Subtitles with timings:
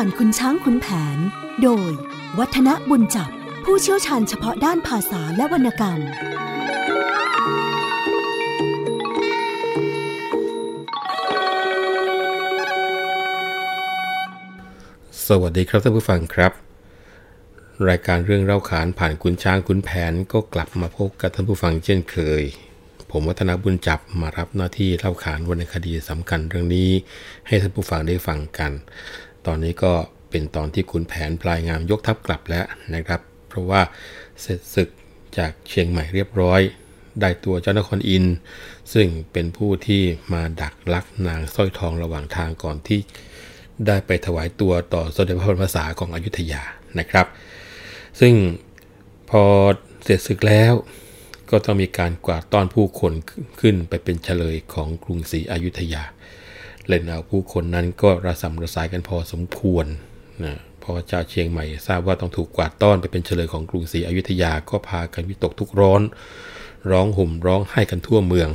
[0.00, 0.86] ผ่านคุณช้างคุณแผ
[1.16, 1.18] น
[1.62, 1.90] โดย
[2.38, 3.30] วัฒนบุญจับ
[3.64, 6.00] ผู้เชี่ยวชาญเฉพาะด้านภาษาและวรรณกรรม
[15.26, 16.52] สวัสดีครับท่านผู้ฟังครับ
[17.88, 22.42] รายการเรื่องเล่าขานผ่านคุณช้างคุณแผนก็กลับมาพบกับท่านผู้ฟังเช่นเคย
[23.10, 26.90] ผมวัฒนบุญจับมารับหน้าที่เล่าขานวรรณคดีสำคัญเรื่องนี้
[27.46, 28.72] ให้ท่านผู้ฟังได้ฟังกัน
[29.46, 29.92] ตอนนี้ก็
[30.30, 33.80] เป็นตอนที่คุณแผนปลายงามยกทัพกลับแล้วนะครับ เพราะว่า
[34.40, 34.88] เสร็จศึก
[35.38, 36.60] จากเชียงใหม่เรียบร้อย
[37.20, 38.24] ได้ตัวเจ้านครอิน
[38.94, 43.00] ซึ่งเป็นผู้ที่มาดักลักนางสร้อยทองระหว่างทางก่อนที่
[43.86, 46.62] ได้ไปถวายตัวต่อสมเด็จพระบรมศาของอยุธยา
[46.98, 47.26] นะครับ
[48.20, 48.34] ซึ่ง
[49.30, 49.44] พอ
[50.04, 50.74] เสร็จศึกแล้ว
[51.50, 53.12] ก็ต้องมีการกวาดต้อนผู้คน
[53.60, 56.02] ขึ้นไปเป็นเฉลยของกรุงศรีอยุธยา
[56.88, 59.86] เล่นเอาผู้คนนั้นก็ระสำระสายกันพอสมควร
[60.44, 66.02] นะพอเจ้าเชียงใหม่ทราบว่าต้องถูกกวาดต้อนไปเป็นเฉลยของกรุงศรีอยุธยาก็พากันวิตกทุกข์ร้อน
[66.90, 68.48] ร้องห่มร้องไห้กันทั่วเมือง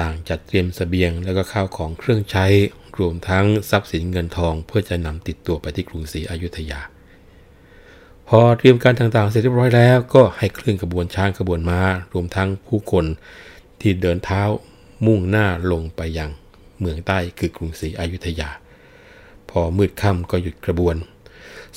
[0.00, 2.46] ต่างจัดเตรียมสเสบียงแล้วก็ข้าวของเครื่องใช้
[2.98, 6.80] รวมทั้งทรัพย์สินเงินทอง เพื่อจะนำติดตัวไปที่กรุงศรีอยุธยา
[8.28, 11.80] พอเตรียมการต่างๆเสร็จเรียบร้อยแล้ว ก็ให้เคลื่อนขบวนช้างขบวนม้า
[12.12, 13.04] รวมทั้งผู้คน
[13.80, 14.42] ที่เดินเท้า
[15.06, 16.30] มุ่งหน้าลงไปยัง
[16.80, 18.50] เมืองใต้คือกรุงศรีอยุธยา
[19.50, 20.96] พอมืดค่ำก็หยุดกระบวน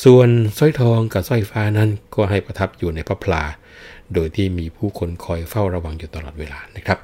[0.04, 3.44] ส่วนสร้อยทองกับสร้อยฟ้านั้นก็ให้ประทับอยู่ในพระพลา
[4.14, 7.00] โดยที่มีผู้คนคอยเฝ้าระวังอยู่ตลอดเวลานะครับ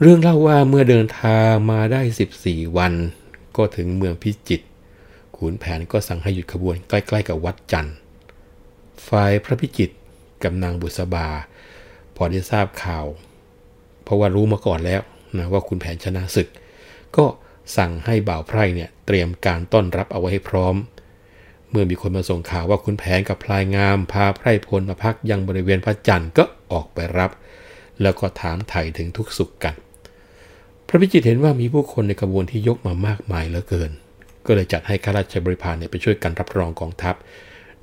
[0.00, 2.02] เรื่องเล่าว่าเมื่อเดินทางมาได้
[2.38, 2.92] 14 วัน
[3.56, 4.66] ก็ถึงเมืองพิจิตร
[5.36, 7.96] ขุนแผนก็สั่งให้หยุดขบวนใกล้ ๆ กับวัดจันทร์
[9.08, 9.96] ฝ่ายพระพิจิตร
[10.42, 11.28] กับนางบุษบา
[12.16, 13.06] พอได้ทราบข่าว
[14.02, 15.02] เพราะว่ารู้มาก่อนแล้ว
[15.38, 16.48] นะว่าขุนแผนชนะศึก
[17.16, 17.26] ก็
[17.76, 20.74] สั่งให้บ่าวไพร่เนี่ยเตรียมการต้อนรับเอาไว้ให้พร้อม
[21.70, 27.30] เมื่อมีคนมาส่งข่าวว่าขุนแผนกับพลายงามพาไพร่พลมาพักยังบริเวณพระจันทร์ก็ออกไปรับ
[28.02, 29.74] แล้วก็ถามไถ่ถึงทุกสุขกัน
[30.86, 33.90] พระพิจิตรเห็นว่ามีผู้คนในขบวนที่ยกมามากมายเหลือเกิน
[34.46, 37.14] ก็เลยจัดให้ข้าราชบริพารเนี่ยไปช่วยกันรับรองกองทัพ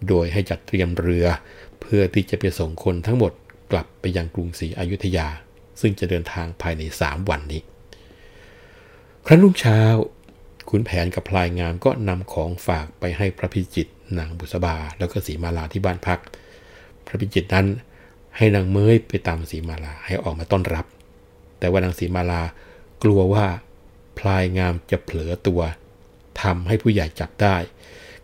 [0.07, 1.25] โดยให้จัดเตรียมเรือ
[1.81, 3.31] เพื่อที่จะไปส่งคนทั้งหมด
[3.72, 5.28] กลับไปยังกรุงศรีอยุธยา
[5.81, 7.62] ซึ่งจะเดินทางภายใน 3 วันนี้
[9.25, 9.80] ครั้นรุ่งเช้า
[10.69, 16.19] ขุนแผนกับพลายงามก็นำของฝากไปให้พระพิจิตรนางบุษบา แล้วก็สีมาลาที่บ้านพัก
[17.06, 17.68] พระพิจิตรนั้น
[18.38, 20.86] ให้นางเมยไปตามสีมาลาให้ออกมาต้อนรับ
[21.59, 22.42] แต่ว่านางสีมาลา
[23.03, 23.46] กลัวว่า
[24.19, 25.62] พลายงามจะเผลอตัว
[26.42, 27.56] ทำให้ผู้ใหญ่จับได้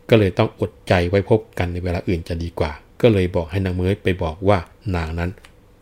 [0.10, 4.60] ก็เลยต้องอดใจไว้พบกันในเวลาอื่นจะดีกว่า ก็เลยบอกให้นางเมยไปบอกว่า
[4.96, 5.32] นางนั้น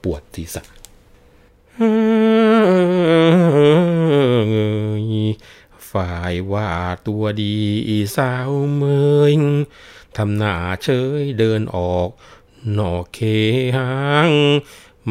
[0.04, 0.64] ปวดศีรษะ
[1.76, 6.70] ฝ่ายว่า
[7.08, 7.56] ตัวดี
[8.16, 8.84] สาวเม
[9.34, 9.36] ย
[10.18, 10.90] ทำหน้าเฉ
[11.22, 12.10] ยเดินออก
[12.78, 13.20] นอกเค
[13.78, 13.94] หา
[14.28, 14.30] ง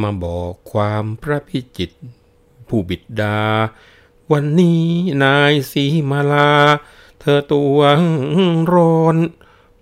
[0.00, 1.96] มาบอกความพระพิจิตร
[2.68, 3.40] ผู้บิดดา
[4.32, 4.84] วันนี้
[5.24, 6.52] นายสีมาลา
[7.20, 7.78] เธอตัว
[8.72, 9.16] ร้อน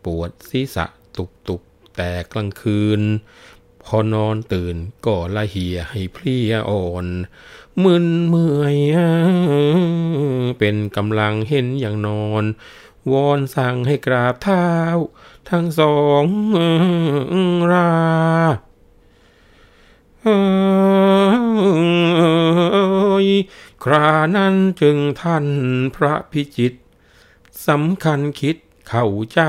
[0.05, 1.63] ปวดศีรษะตุบตุบ
[1.97, 3.03] แต่กลางคืน
[3.87, 4.77] พอนอนตื่น
[5.07, 7.07] ก็ละเหียให้เพลียอ่อน
[7.83, 8.77] มึนเมื่อย
[10.59, 12.45] เป็นกำลังเห็นอย่างนอน
[13.13, 14.69] วอนสั่งให้กราบเท้า
[15.51, 16.27] ทั้งสอง
[17.73, 17.93] รา
[23.85, 25.47] ครานั้นจึงท่าน
[25.97, 26.73] พระพิจิต
[27.69, 28.57] สำคัญคิด
[28.89, 29.41] เข้าใจ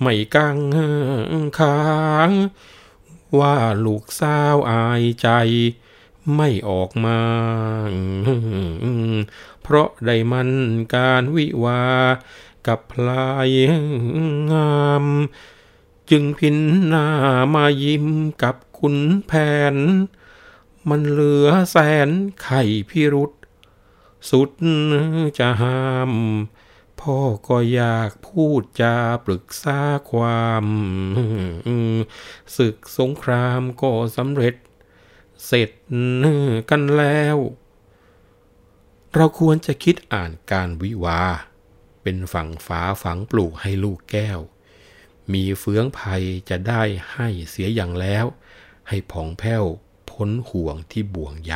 [0.00, 0.58] ไม่กัง
[1.58, 1.80] ค้า
[2.28, 2.30] ง
[3.38, 5.28] ว่าลูกสาวอายใจ
[6.36, 7.20] ไม่ออกมา
[9.62, 10.50] เพราะได้มัน
[10.94, 11.82] การวิวา
[12.66, 13.50] กับพลาย
[14.50, 15.04] งาม
[16.10, 16.56] จึงพิน
[16.88, 17.06] หน้า
[17.54, 18.06] มายิ้ม
[18.42, 18.96] กับคุณ
[19.26, 19.32] แผ
[19.74, 19.76] น
[20.88, 22.08] มันเหลือแสน
[22.42, 23.32] ไข่พิรุษ
[24.30, 24.50] สุด
[25.38, 26.12] จะห้าม
[27.10, 29.78] พ่อก็อยากพูดจาปรึกษา
[30.12, 30.66] ความ
[32.56, 34.54] ศึกสงครามก็สำเร็จ
[35.46, 35.70] เสร็จ
[36.70, 37.36] กันแล้ว
[39.14, 41.22] เราควรจะคิดอ่านการวิวา
[42.02, 44.40] เป็นฝั่งฟ้าฝังปลูกให้ลูกแก้ว
[45.32, 46.82] มีเฟืองภัยจะได้
[47.12, 48.26] ให้เสียอย่างแล้ว
[48.88, 49.64] ให้ผ่องแผ้ว
[50.10, 51.54] พ้นห่วงที่บ่วงใย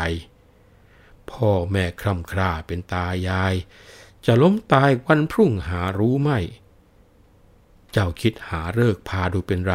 [1.30, 3.54] พ่อแม่คร่ำคร่าเป็นตายาย
[4.26, 6.38] จะล้มตายวันพรุ่งหารู้ไม่
[7.92, 9.74] เจ้าคิดหาเลิกพาดูเป็นไร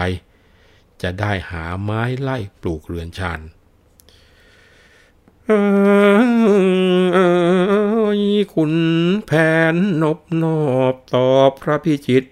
[1.01, 3.39] จะได้หาไม้ไล่ปลูกเรือนชาน
[8.05, 8.19] อย
[8.53, 8.73] คุณ
[9.25, 9.31] แผ
[9.73, 10.61] นนบนอ
[10.93, 12.23] บตอบพระพิจิต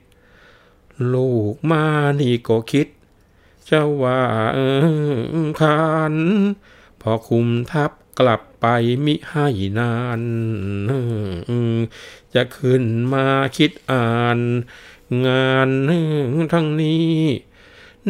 [1.14, 1.86] ลูกมา
[2.20, 2.88] นี่ก็คิด
[3.70, 4.22] จะว่า
[4.54, 4.60] เอ
[5.36, 5.82] อคา
[6.14, 6.16] น
[7.02, 8.72] พอคุมทับกลับ ไป
[9.06, 9.48] มิให้
[9.80, 10.22] นาน
[12.34, 12.84] จะขึ้น
[13.14, 13.26] มา
[13.58, 14.40] คิดอ่าน
[15.26, 15.70] งาน
[16.54, 17.14] ทั้งนี้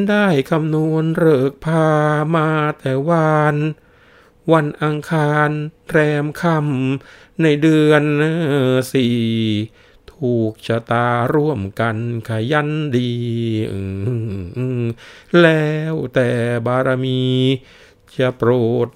[0.10, 1.88] ได้คำนวณเลิกพา
[2.36, 3.56] มาแต่วาน
[4.52, 5.50] วันอังคาร
[5.88, 8.04] แรมค่ำในเดือน
[8.92, 9.18] สี่
[10.14, 11.98] ถูกชะตาร่วมกัน
[12.30, 13.12] ขยันดี
[15.42, 16.30] แล้วแต่
[16.66, 17.24] บารมี
[18.20, 18.52] จะโปร
[18.88, 18.90] ด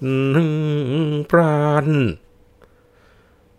[1.31, 1.87] ปราน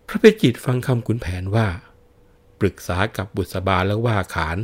[0.07, 1.67] พระเพจิตฟังคำขุนแผนว่า
[2.59, 4.57] ปรึกษากับบุษบาแล้วว่าขาน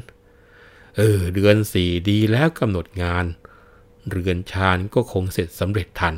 [0.97, 3.25] เออ เดือนสี่ดีแล้วกำหนดงาน
[4.09, 6.15] เรือนชานก็คงเสร็จสำเร็จทัน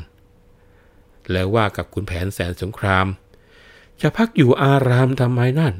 [1.30, 3.06] แล้วว่ากับขุนแผนแสนสงคราม
[4.00, 5.74] จะพักอยู่อารามทำไมนั่น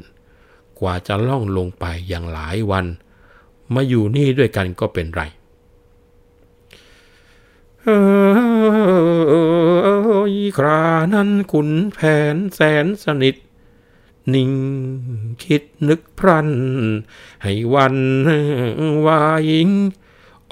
[0.81, 2.87] กว่าจะล่องลงไปอย่างหลายวัน
[3.75, 5.23] มาอยู่นี่ด้วยกันก็เป็นไร
[7.89, 7.95] เอ
[10.33, 11.99] ยครานั้นขุนแผ
[12.35, 13.37] นแสนสนิท
[14.35, 14.53] นิ่ง
[15.45, 16.51] คิดนึกพรัน
[17.43, 17.97] ให้วัน
[19.07, 19.49] วาย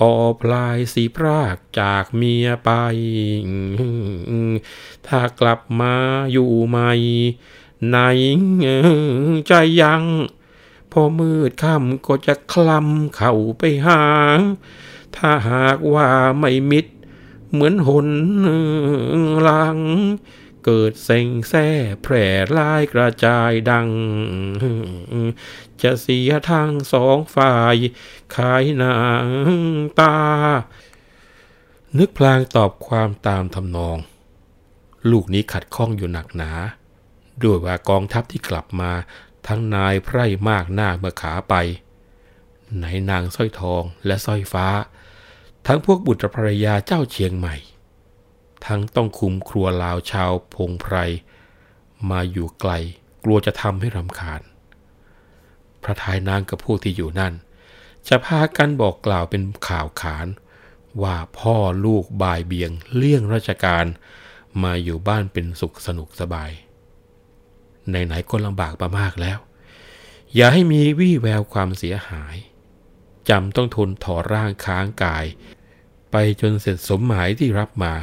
[0.00, 2.71] ออพลายสีพรากจากเมียไป
[5.06, 5.94] ถ้ากลับมา
[6.33, 6.93] อยู่ใหม่
[7.87, 7.99] ไหน
[9.47, 9.53] ใจ
[9.83, 10.03] ยัง
[10.93, 14.03] พอมืดค่ำก็จะคลำเข้าไปหา
[15.17, 16.87] ถ้าหากว่าไม่มิด
[17.52, 18.08] เหมือนหน
[19.43, 19.78] หลัง
[20.64, 21.69] เกิดเซ็งแซ่
[22.02, 22.26] แพร่
[22.56, 23.88] ลายกระจายดัง
[25.82, 27.76] จะเสียทางสองฝ่าย
[28.37, 29.26] ขายหนาง
[30.00, 30.16] ตา
[31.98, 33.96] นึกพลางตอบความตามทำนอง
[35.10, 36.50] ลูกนี้ขัดข้องอยู่หนักหนา
[37.42, 38.92] ด้วยว่ากองทัพที่กลับมา
[39.46, 41.54] ทั้งนายไพร่มากหน้าเมื่อขาไป
[42.76, 44.66] ไหนนางสร้อยทองและสร้อยฟ้า
[45.66, 47.56] ทั้งพวกบุตรภรรยาเจ้าเชียงใหม่
[48.66, 50.96] ทั้งต้องคุมครัวลาวชาวพงไพร
[52.10, 52.72] มาอยู่ไกล
[53.24, 54.42] กลัวจะทำให้รำคาญ
[55.82, 57.34] พระทายนางกับพวกที่อยู่นั่น
[58.08, 60.26] จะพากันบอกกล่าวเป็นข่าวขาน
[61.02, 63.84] ว่าพ่อลูกบายเบียงเลี่ยงราชการ
[64.62, 66.50] มาอยู่บ้านเป็นสุขสนุกสบาย
[67.88, 69.38] ไหนๆก็ลำบากมามากแล้ว
[70.34, 72.36] อย่าให้มีวี่แววความเสียหาย
[73.28, 75.24] จำต้องทนถอร่างค้างกาย
[76.18, 77.94] ไปจนเสร็จสมหมายที่รับมา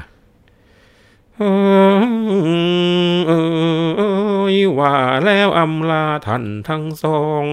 [4.79, 7.45] ว่าแล้วอำลาท่านทั้งสอง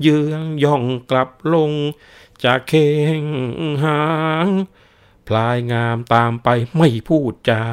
[0.00, 1.72] เยืองย่องกลับลง
[2.44, 2.74] จากเค
[3.20, 3.22] ง
[3.84, 4.02] หา
[4.46, 4.48] ง
[5.26, 7.64] พลายงามตามไปไม่พูดจา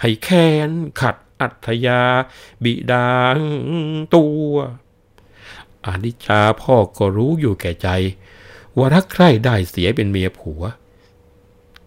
[0.00, 2.02] ให้แค้นขัดอัธยา
[2.64, 3.08] บิดา
[4.14, 4.52] ตัว
[5.86, 7.88] อานิชาพ่อก็รู้อยู่แก่ใจ
[8.76, 10.62] ว่ารักใคร่ได้เสียเป็นเมียผัว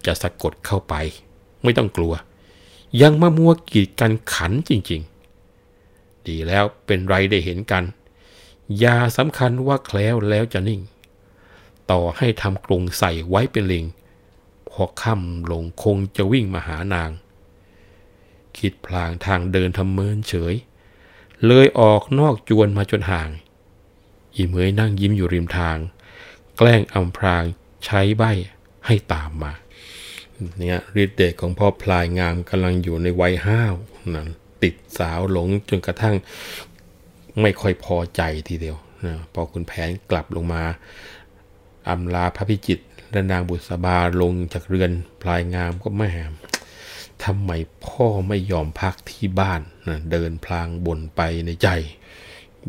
[0.05, 0.93] จะสะกดเข้าไป
[1.63, 2.13] ไม่ต้องกลัว
[3.01, 5.01] ยังมามัวกีดกันขันจริง
[5.65, 7.83] ๆ ดีแล้วเป็นไรได้เห็นกัน
[8.83, 10.81] ยาสำคัญว่าแคล้วแล้วจะนิ่ง
[11.91, 13.85] ต่อให้ทำกรงใส่ไว้เป็นลิง
[14.69, 17.09] พอค่ำลงคงจะวิ่งมาหานาง
[18.57, 20.53] คิดพลางทางเดินทำเมินเฉย
[21.45, 23.29] เลยออกนอกจวนมาจนห่าง
[24.35, 25.77] อีเมยนั่งยิ้มอยู่ริมทาง
[26.57, 27.43] แกล้งอำพราง
[27.85, 28.23] ใช้ใบ
[28.85, 29.53] ให้ตามมา
[30.59, 33.73] เนี่ยฤทธิ์เดชของพ่อพลายงามกำลังอยู่ในวัยห้าว
[34.13, 34.23] นะ
[34.63, 36.15] ติดสาวหลงจนกระทั่ง
[37.41, 40.63] ไม่ค่อยพอใจทีเดียวนะพอคุณแผนกลับลงมา
[41.89, 44.91] อำลาพระพิจิตรและนางบุษบาลงจากเรือน
[45.21, 46.09] พลายงามก็แม่
[47.23, 47.51] ทำไม
[47.85, 51.69] พ่อไม่ยอมพักที่บ้านนะเดินพลางบ่นไปในใจ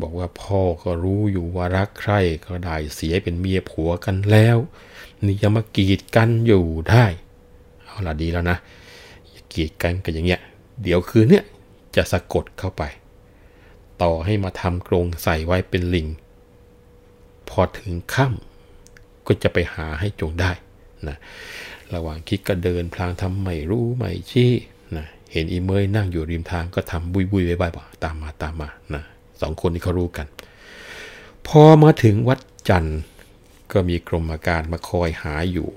[0.01, 2.13] บอกว่าพ่อก็รู้อยู่ว่ารักใคร
[2.45, 4.57] ก็ได้เสียเป็นเมียผัวกันแล้ว
[5.25, 7.05] นี่ยังมากีดกันอยู่ได้
[7.83, 8.57] เอาละดีแล้วนะ
[9.31, 10.41] อย่ากีดกันกันอย่างเงี้ย
[10.83, 11.45] เดี๋ยวคืนเนี้ย
[11.95, 12.83] จะสะกดเข้าไป
[14.01, 16.07] ต่อให้มาทำกรงใส่ไว้เป็นลิง
[17.49, 20.51] พอถึงค่ำก็จะไปหาให้จงได้
[21.07, 21.17] นะ
[21.93, 24.51] ระหว่างคิดก็เดินพลางทำไม่รู้ไม่ชี้
[24.95, 29.03] นะเห็นอีเมยนั่งอยู่ริมทางก็ทำบุยบุยไว้บ่ตามมาตามมานะ
[29.41, 30.27] สองคนนี้เขารู้กัน
[31.47, 32.39] พอมาถึงวัด
[32.69, 32.99] จันทร์
[33.71, 35.69] ก็มีกรมการมาคอยหาอยู่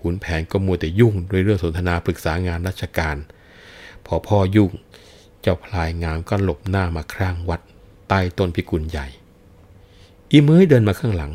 [0.00, 3.16] ขุนแผนก็มัวแต่ยุ่งด้วยเรื่องสนทนาปรึกษางานราชการ
[4.06, 4.70] พอพ่อยุ่ง
[5.40, 7.60] เจ้าพลายงามก็หลบหน้ามาข้างวัด
[8.08, 9.06] ใต้ต้นพิกุลใหญ่
[10.30, 11.32] อีเมยเดินมาข้างหลัง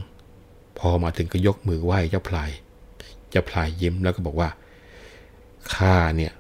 [0.80, 2.52] พอมาถึงก็ยกมือไหว้เจ้าพลาย
[3.30, 4.50] เจ้าพลายยิ้มแล้วก็บอกว่า
[5.74, 6.34] ข้าเนี่ย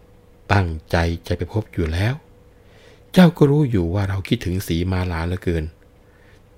[0.53, 2.13] ตั้งใจจะไปพบอยู่แล้ว
[3.17, 5.63] เจ้าก็รู้อยู่ว่าเราคิดถึงสีมาลาเหลือเกิน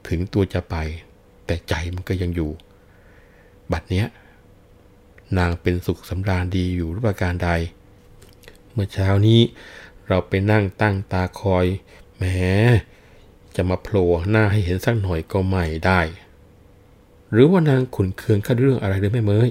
[0.08, 0.76] ถึงตัวจะไป
[1.46, 2.52] แต่ใจมันก็ยังอยู่
[3.72, 4.08] บัดเนี้ย
[5.38, 7.50] นางเป็นสุขสำราญดีอยู่รูปการใด
[8.72, 9.40] เมื่อเช้านี้
[10.08, 11.66] เราไปนั่งตั้งตาคอย
[12.18, 12.24] แหม
[13.56, 16.02] จะมาโผล่หน้าให้เห็นสักหน่อยก็ไม่ได้
[17.32, 19.50] หรือว่านางขุนเคืองข้าเรื่องอะไรหรือไม่เมย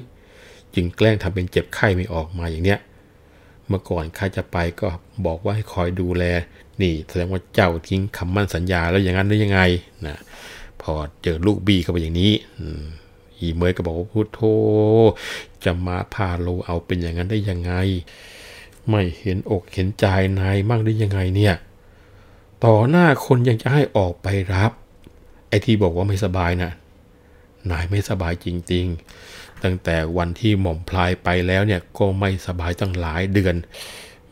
[0.75, 2.80] จึงแกล้งทำเป็นเจ็บไข้ไม่ออกมาอย่างเนี้ย
[3.68, 4.88] เมื่อก่อนข้าจะไปก็
[5.26, 6.25] บอกว่าให้คอยดูแล
[6.80, 9.61] นี่แสดงว่าเจ้าทิ้งคำมั่นสัญญาแล้วอย่างนั้นได้ยังไง
[10.06, 10.16] นะ
[10.83, 10.92] พอ
[11.23, 12.33] เจอลูกบีเข้าไปอย่างนี้
[13.38, 14.40] อีเมยก็บอกว่าพุทโธ
[15.64, 17.73] จะมาพาโลเอาเป็นอย่างนั้นได้ยังไง
[18.88, 20.06] ไม่เห็นอกเห็นใจ
[20.40, 21.54] นายมั่งได้ยังไงเนี่ย
[22.64, 24.73] ต่อหน้าคนยังจะให้ออกไปรับ
[25.49, 26.71] ไอ้ที่บอกว่าไม่สบายนะ
[27.71, 28.87] นายไม่สบายจริง
[29.25, 33.54] ๆ ตั้งแต่วันที่หม่อมพลายไปแล้วเนี่ยก็ไม่สบายตั้งหลายเดือน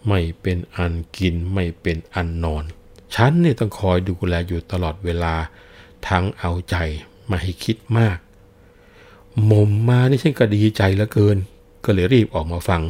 [0.09, 2.65] ไม่เป็นอันกินไม่เป็นอันนอน
[3.15, 5.35] ฉันเนี่ยต้องคอยดูแลอยู่ตลอดเวลา
[6.09, 6.77] ทั้งเอาใจ
[7.27, 8.19] ไม่ให้คิดมาก
[9.45, 11.37] หม่มมานี่ฉันก็ดีใจเหลือเกิน
[11.85, 12.83] ก็เลยรีบออกมาฟัง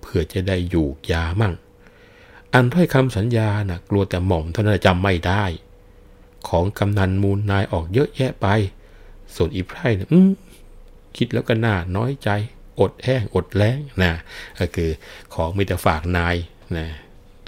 [0.00, 1.54] เพื่อจะได้อยู่ยามั่ง
[2.52, 5.44] อันถ้อยคำสัญญานะ่ะกลัวแต่หม่อมเท่านั้นจำไม่ได้
[6.48, 8.46] ของกำนันมูลนายออกเยอะแยะไป
[9.34, 10.08] ส่วนอีไพร่นี่ย
[11.16, 12.30] คิดแล้วก็น่าน้อยใจ
[12.80, 14.12] อดแห้งอดแล้งนะ
[14.60, 14.90] ก็คือ
[15.34, 16.36] ของมีแต่ฝากนาย
[16.76, 16.86] นะ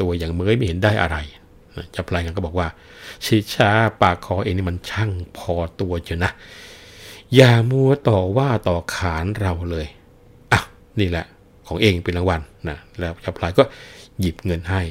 [0.00, 1.16] ตัวอย่างเมยไม่เห็นได้อะไร
[1.76, 2.68] นะจะพลายกันก็บอกว่า
[3.24, 3.70] ชิชา
[4.00, 6.30] ปากคอเองนี่มันช่างพอตัวเจนะ
[7.34, 9.86] อย่ามัวต่อว่าต่อขานเราเลย
[10.52, 10.60] อะ
[11.00, 11.26] นี่แหละ
[11.66, 13.62] ของเองเป็นรางวัลนะแล้วจับพลายก็
[14.20, 14.82] หยิบเงินให้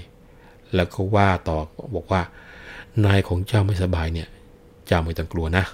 [0.75, 1.57] แล้วก็ว่าต่อ
[1.95, 2.21] บอกว่า
[3.05, 4.27] นายของเจ้าไม่สบายเนี่ย
[4.87, 5.65] เจ้าไม่ต้องกลัวนะ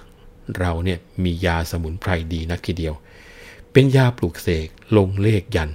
[0.60, 2.94] เราเนี่ยมียาสมุนไพรดีนักทีเดียว
[3.78, 5.70] เป็นยาปลูกเสกลงเลขยัน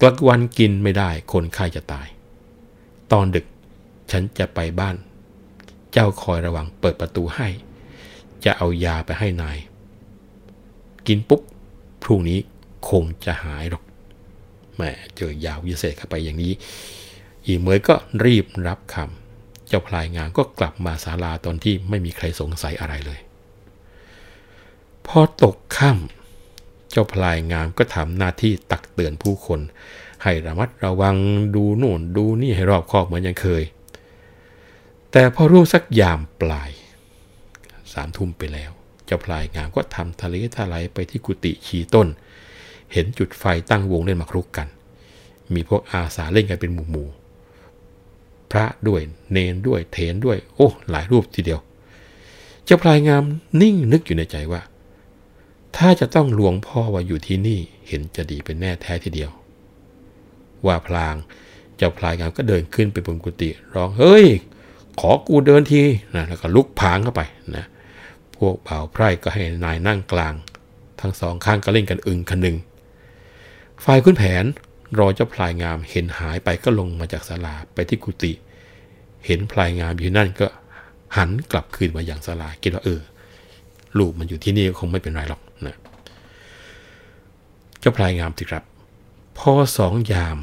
[0.00, 2.08] กลางวันกินไม่ได้คนไข้จะตาย
[3.12, 3.46] ตอนดึก
[4.10, 4.96] ฉันจะไปบ้าน
[5.92, 7.48] เจ้าคอยระวังเปิดประตูให้
[8.44, 9.58] จะเอายาไปให้นาย
[11.06, 11.42] กินปุ๊บ
[12.02, 12.38] พรุ่งนี้
[12.90, 13.84] คงจะหายหรอก
[14.74, 14.82] แหม
[15.16, 16.52] เจอยาวิเศษเข้าไปอย่างนี้
[17.46, 23.20] อีเมยก็รีบรับคำเจ้าพลายงามก็กลับมาศาลาตอนที่ไม่มีใครสงสัยอะไรเลย
[25.06, 26.17] พอตกค่ำ
[26.90, 29.60] เจ้าพลายงามก็ทำหน้าที่ตักเตือนผู้คน
[30.22, 31.16] ให้ระมัดระวัง
[31.54, 33.62] ดูโน่นดูนี่ให้รอบคอบเหมือนยังเคย
[35.12, 36.70] แต่พอรุ่งสักยามปลาย
[37.92, 38.70] สามทุ่มไปแล้ว
[39.06, 42.08] เจ้าพลายงามก็ทำทะเลทลายไปที่กุฏิชีต้น
[42.92, 44.68] เห็นจุดไฟตั้งวงเล่นมาครุกกัน
[45.54, 49.00] มีพวกอาสาเล่นกันเป็นหมู่ๆพระด้วย
[49.32, 51.60] เนนด้วยเทนด้วย โอ้ หลายรูปทีเดียว
[52.64, 53.22] เจ้าพลายงาม
[53.60, 54.60] นิ่งนึกอยู่ในใจว่า
[55.76, 59.30] ถ้าจะต้องหลวงพ่อว่าอยู่ที่นี่เห็นจะดีเป็นแน่แท้ทีเดียว
[60.66, 61.14] ว่าพลาง
[61.76, 64.26] เจ้าพลายงามก็เดินขึ้นไปบนกุฏิร้องเฮ้ย
[65.00, 65.82] ขอกูเดินที
[66.14, 67.22] นะแล้วก็ลุกพางเข้าไป
[67.56, 67.64] นะ
[68.36, 70.34] พวกบ่าวไพร่ก็ให้นายนั่งกลาง
[71.00, 72.56] ทั้งสองข้างก็เล่นกันอึงคันหนึ่ง
[73.84, 74.44] ฝ่ายคุณแผน
[74.98, 78.32] รอเจ้าพลายงามเห็นหายไปก็ลงมาจากศาลาไปที่กุฏิ
[79.26, 80.46] เห็นพลายงามอยู่นั่นก็
[81.16, 83.00] หันกลับคืนมาอย่างศาลาคิดว่าเออ
[83.98, 85.40] ลูกมันอยู่ที่นี่คงไม่เป็นไรหรอก
[87.78, 88.62] นะเจ้าพลายงามสิครับ
[89.38, 90.38] พอสองยาม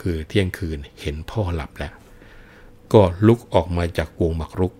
[0.00, 1.94] คือเที่ยงคืนเห็นพ่อหลับแล้ว
[2.92, 4.72] ก็ลุกออกมาจากวงหมักรุก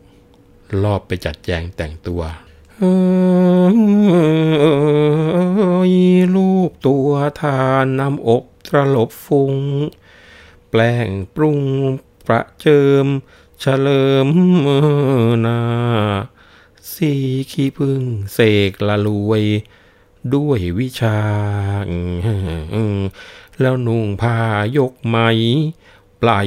[0.82, 2.22] รอบไปจัดแจงแต่งตัว
[6.36, 7.10] ลูกตัว
[7.40, 9.54] ทานน้ำอกตรลบฟุง
[10.70, 11.60] แปลงปรุง
[12.26, 13.06] ประเจิม
[13.60, 14.30] เฉลิม
[15.46, 15.60] นา
[16.92, 17.12] สี
[17.50, 18.02] ขี้พึ่ง
[18.34, 18.38] เส
[18.70, 19.44] กละลวย
[20.34, 21.18] ด้วยวิชา
[23.60, 24.38] แล้วนุ่งผ้า
[24.78, 25.16] ยกไหม
[26.22, 26.40] ปลา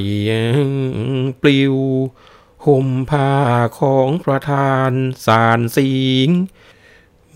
[1.40, 1.76] ปลิว
[2.66, 3.30] ห่มผ้า
[3.78, 4.90] ของประธาน
[5.26, 5.90] สารสิ
[6.26, 6.28] ง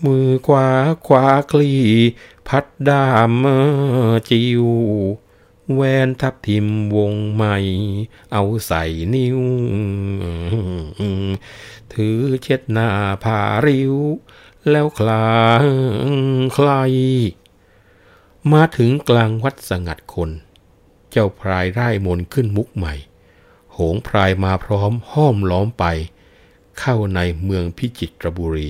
[0.05, 0.69] มือขวา
[1.07, 1.71] ขวาคลี
[2.47, 3.07] พัดดา
[3.43, 3.45] ม
[4.29, 4.65] จิว
[5.73, 7.57] แวนทับทิมวงใหม่
[8.31, 8.83] เอาใส่
[9.13, 9.39] นิ้ว
[11.93, 12.89] ถือเช็ดหน้า
[13.23, 13.95] ผาริ้ว
[14.71, 15.65] แล้วคลาง
[16.53, 16.69] ใคร
[18.53, 20.29] มาถึงกลางวัดสงัดคน
[21.11, 22.93] เจ้าพรายไร่มนขึ้นมุกใหม่
[23.77, 25.85] หงพรายมาพร้อมห้อมล้อมไป
[26.79, 28.69] เข้าในเมืองพิจิตรบุรี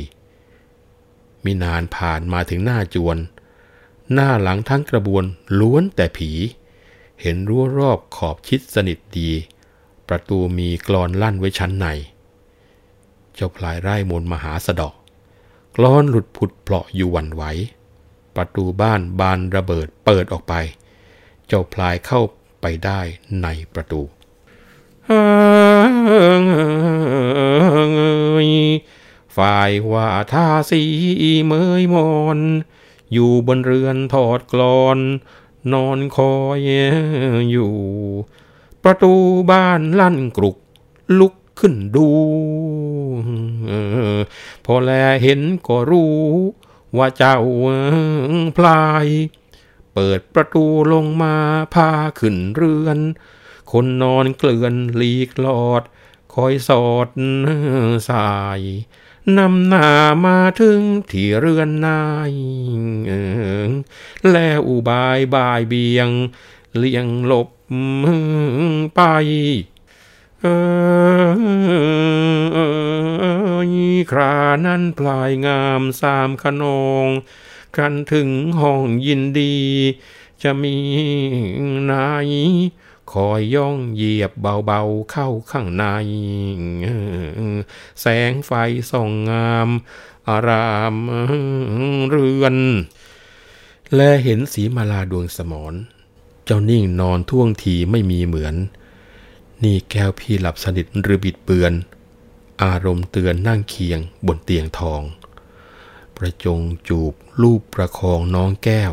[1.43, 3.17] มีนานผ่านมาถึงหน้าจวน
[4.13, 5.23] หน้าหลังทั้งกระบวน
[5.59, 6.31] ล้วนแต่ผี
[7.21, 9.31] เห็นรั้วรอบขอบชิดสนิทดี
[10.07, 11.87] ประตูมีกรอนลั่นไว้ชั้นใน
[13.33, 14.95] เจ้าพลายไร่มนมหาสะดอก
[15.75, 17.43] กรอนหลุดผุดเปลาะอยู่วันไหว
[18.35, 20.53] ประตูบ้านบานระเบิดเปิดออกไป
[21.47, 22.21] เจ้าพลายเข้า
[22.61, 23.01] ไปได้
[23.43, 24.01] ในประตู
[29.37, 30.81] ฝ่ายว่าทาสี
[31.45, 32.39] เมยมอน
[33.13, 34.99] อยู่บนเรือนถอดกลอน
[35.73, 36.59] นอนคอย
[37.51, 37.73] อยู่
[38.83, 39.13] ประตู
[39.51, 40.57] บ้านลั่นกรุก
[41.19, 42.09] ลุก ขึ้นดู
[44.65, 44.91] พอแล
[45.23, 46.17] เห็นก็รู้
[46.97, 47.37] ว่าเจ้า
[48.57, 49.07] พลาย
[49.93, 51.35] เปิดประตูลงมา
[51.73, 52.99] พาขึ้นเรือน
[53.71, 55.83] คนนอนเกลื่อนหลีกหลอด
[56.33, 57.09] คอยสอด
[58.09, 58.61] สาย
[59.37, 59.87] นำหน้า
[60.25, 60.81] มาถึง
[61.11, 62.33] ที่เรือนนาย
[64.31, 66.09] แล้วอุบายบายเบียง
[66.77, 67.49] เลี่ยงหลบ
[68.95, 69.01] ไป
[70.45, 70.75] เออ
[74.11, 74.35] ครา
[74.65, 77.07] นั้นพลายงามสามขนอง
[77.77, 79.57] กันถึงห้องยินดี
[80.43, 80.77] จะมี
[81.91, 82.27] นาย
[83.11, 85.83] คอยย่องเหยียบเบาๆเข้าข้างใน
[88.01, 88.51] แสงไฟ
[88.91, 89.69] ส่องงาม
[90.27, 90.95] อาราม
[92.09, 92.55] เรือน
[93.95, 95.73] และเห็นสีมาลาดวงสมอน
[96.45, 98.55] เจ้านิ่งนอนท่วงทีไม่มีเหมือน
[99.63, 101.73] นี่แก้วพี่หลับสนิทหรือบิดเบือน
[102.63, 105.01] อารมณ์เตือนนั่งเคียงบนเตียงทอง
[106.17, 108.91] ประจงจูบลูบประคองน้องแก้ว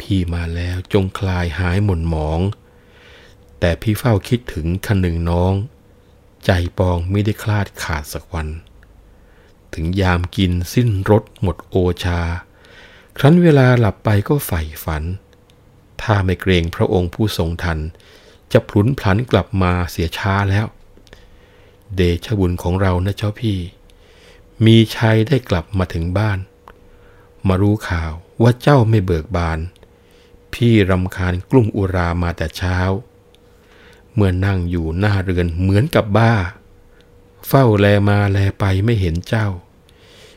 [0.00, 2.40] พี่มาแล้วจงคลายหายหม่นหมอง
[3.60, 5.52] แต่พี่เฝ้าคิดถึงคันหนึ่งน้อง
[6.44, 8.48] ใจปองไม่ได้คลาดขาดสักวัน
[9.74, 12.20] ถึงยามกินสิ้นรสหมดโอชา
[13.18, 15.02] ครั้นเวลาหลับไปก็ใฝ่ฝัน
[16.02, 17.78] ถ้าไม่เกรงพระองค์ผู้ทรงทัน
[18.52, 20.66] จะพลุนพลันกลับมาเสียช้าแล้ว
[21.96, 23.58] เดชบุญของเรานะเจ้าพี่
[24.64, 26.38] มีชัยได้กลับมาถึงบ้าน
[27.48, 29.58] มารู้ข่าวว่าเจ้าไม่เบิกบาน
[30.52, 32.78] พี่รำคาญกลุ่มอุรามาแต่เช้า
[34.14, 36.34] เมื่อนั่งอยู่หน้าเรือนเหมือนกับบ้า
[37.48, 39.48] เฝ้าแลมาแลไปไม่เห็นเจ้า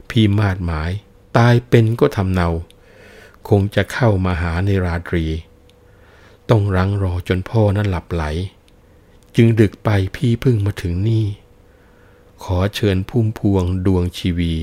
[0.09, 0.91] พี่มาดหมาย
[1.37, 2.49] ตายเป็นก็ทำเนา
[3.49, 5.25] คงจะเข้ามาหาในราตรี
[6.49, 8.23] ต้องรังรอจนพ่อนั้นหลับไหล
[9.35, 11.25] จึงดึกไปพี่เพิ่งมาถึงนี่
[12.43, 14.53] ขอเชิญพุ่มพวงดวงชีวี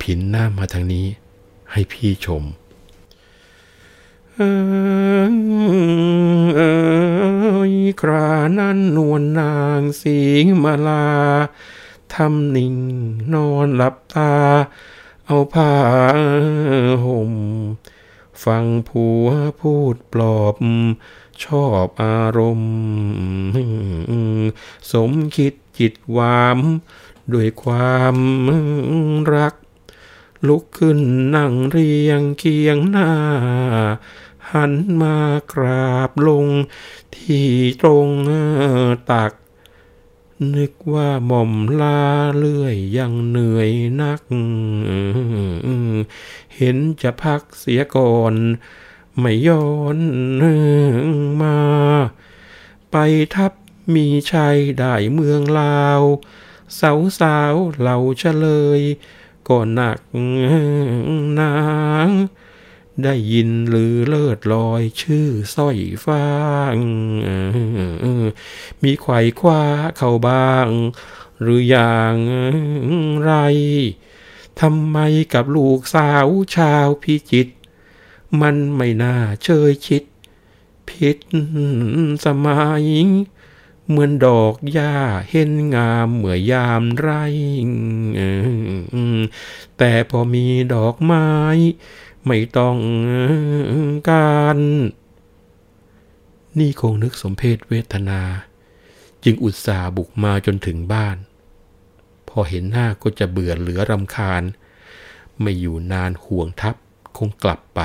[0.00, 1.06] ผินหน้ามาทางนี้
[1.72, 2.44] ให้พี่ชม
[8.00, 10.18] ครานั้นนวลนางสี
[10.62, 11.06] มาลา
[12.14, 12.76] ทำนิ่ง
[13.34, 14.32] นอนหลับตา
[15.26, 15.72] เอาผ้า
[17.04, 17.32] ห่ม
[18.44, 19.26] ฟังผัว
[19.60, 20.56] พูดปลอบ
[21.44, 22.72] ชอบอารมณ์
[24.92, 26.58] สมคิดจิตวาม
[27.32, 28.16] ด้วยความ
[29.34, 29.54] รัก
[30.46, 30.98] ลุกขึ้น
[31.36, 33.10] นั่งเรียงเคียงหน้า
[34.50, 35.16] หันมา
[35.52, 36.46] กราบลง
[37.14, 37.48] ที่
[37.80, 38.08] ตรง
[39.10, 39.32] ตัก
[40.56, 42.00] นึกว่าหม่อมลา
[42.36, 43.70] เลื่อยยังเหนื่อย
[44.00, 44.20] นัก
[46.58, 48.34] เห็นจะพักเสียก่อน
[49.18, 49.66] ไม่ย้อ
[49.96, 49.98] น
[51.40, 51.58] มา
[52.90, 52.96] ไป
[53.34, 53.52] ทับ
[53.94, 56.02] มีชัยได้เมืองลาว
[56.80, 58.46] สาวสาวเหล่าเฉล
[58.78, 58.80] ย
[59.48, 59.98] ก็หนัก
[61.40, 61.54] นา
[62.06, 62.08] ง
[63.02, 66.26] ได้ยินหรือเลิศลอยชื่อสร้อยฟ้า
[66.74, 66.76] ง
[68.82, 69.62] มีไขว่คว้า
[69.96, 70.68] เข้าบ้าง
[71.40, 72.16] หรืออย่าง
[73.24, 73.32] ไร
[74.60, 74.98] ทำไม
[75.34, 77.48] กับลูกสาวชาวพิจิต
[78.40, 80.02] มันไม่น่าเชยชิด
[80.88, 81.16] ผิด
[82.24, 82.84] สมัย
[83.88, 84.94] เหมือนดอกหญ้า
[85.30, 87.08] เห็นงามเหมือยามไร
[89.78, 91.28] แต่พอมีดอกไม้
[92.26, 92.78] ไม่ต้อง
[94.08, 94.58] การ
[96.58, 98.20] นี่คงนึกสมเพศเวทนา
[99.24, 101.16] จึงอุตส่าห์บุกมาจนถึงบ้าน
[102.38, 104.42] อเห็นหน้าก็จะเบื่อเหลือรำคาญ
[105.40, 106.74] ไม่อยู่นานห่วงทับ
[107.16, 107.80] คงกลับไป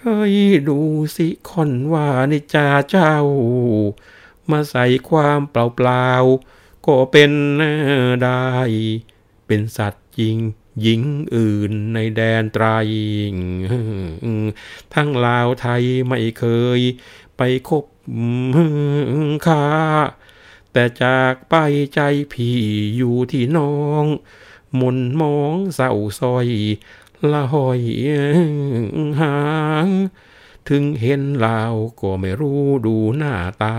[0.00, 0.36] เฮ้ย
[0.68, 0.78] ดู
[1.16, 3.14] สิคอนว่านิจาเจ้า
[4.50, 7.32] มาใส่ความเปล่าๆ ก็เป็น
[8.22, 8.46] ได้
[9.46, 10.36] เป็นสัตว์จริง
[10.82, 11.02] หญิง
[11.34, 12.66] อื่นในแดนไตร
[14.94, 16.44] ทั้งลาวไทยไม่เค
[16.78, 16.80] ย
[17.36, 17.84] ไปคบ
[19.46, 19.64] ค้า
[20.78, 21.54] แต่จากไป
[21.94, 22.00] ใจ
[22.32, 22.58] พี่
[22.96, 24.04] อยู่ที่น้อง
[24.80, 26.48] มนมองเศร้าซอย
[27.30, 27.82] ละหอย
[29.20, 29.38] หา
[29.86, 29.88] ง
[30.68, 31.60] ถึงเห็นลา
[32.00, 33.76] ก็ไม่รู้ดูหน้าตา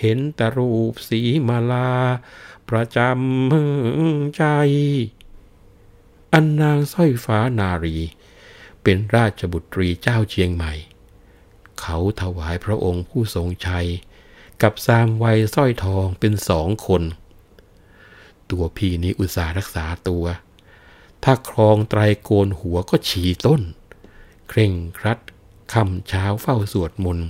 [0.00, 1.90] เห็นแต่รูปสีมาลา
[2.68, 4.44] ประจำใจ
[6.32, 7.96] อันนางสร้อยฟ้านารี
[8.82, 10.72] เป็นราชบุตรีเจ้าเชียงใหม่
[11.80, 13.88] เขาถวายพระองค์ผู้ทรงชัย
[14.62, 17.02] กับสามวัยสร้อยทองเป็นสองคน
[18.50, 20.24] ตัวพี่นี้อุตส่าห์รักษาตัว
[21.24, 23.62] ถ้าครองไตรโกนหัวก็ฉีต้น
[24.48, 25.18] เคร่งครัด
[25.72, 27.28] คำเช้าเฝ้าสวดมนต์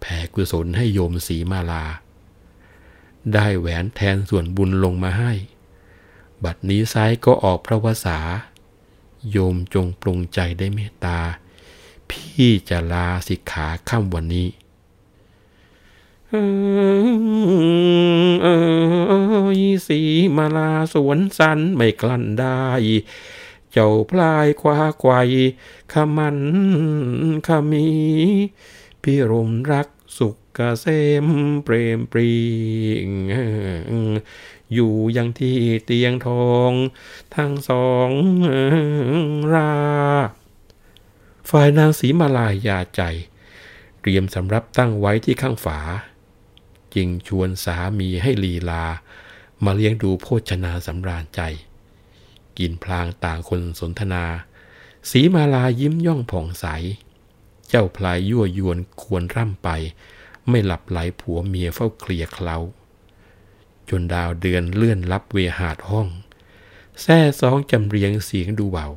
[0.00, 1.84] แผ่กุศลให้โยมสีมาลา
[3.34, 5.32] ได้แหวนแทนส่วนบุญลงมาให้
[6.44, 8.18] บัดนี้ซ้ายก็ออกพระวสา
[9.30, 11.18] โยมจงปรุงใจได้เมตตา
[12.10, 14.48] พี่จะลาสิกขาค่ำวันนี้
[16.32, 20.00] สี
[20.36, 22.64] มาลาสวนสันไม่กลั้นได้
[23.72, 25.12] เจ้าพลายคว้าไกว
[25.92, 26.38] ขมัน
[27.46, 27.86] ขมี
[29.02, 29.88] พี่รมรัก
[30.18, 30.86] สุขเกษ
[31.24, 31.26] ม
[31.64, 32.32] เปรมปรี
[34.72, 36.72] อยู่ยังที่เตียงทอง
[37.36, 38.10] ทั้งสอง
[39.52, 39.72] รา
[41.50, 43.02] ฝ่ายนางสีมาลายยาใจ
[44.00, 45.78] เตรียมสำรับตั้งไว้ที่ข้างฝา
[46.94, 48.84] จึงชวนสามีให้ลีลา
[49.64, 51.40] มาเลี้ยงดูโภชนาสำราญใจ
[52.58, 54.24] กินพลางต่างคนสนทนา
[55.10, 56.66] สีมาลายิ้มย่องผ่องใส
[57.68, 59.68] เจ้าพลายยั่วยวนควรร่ำไป
[60.48, 62.58] ไม่หลับไหลผัวเมียเฝ้าเคลียเคล้า
[63.88, 66.08] จนดาวเดือนเลื่อนลับเวหาดห้อง
[67.02, 68.88] แซ่สองจำเรียงเสียงดูเบา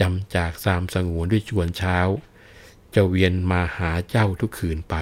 [0.00, 1.98] จำจากสามสงวนด้วยชวนเช้า
[2.94, 4.94] จะเวียนมาหาเจ้าทุกคืนไป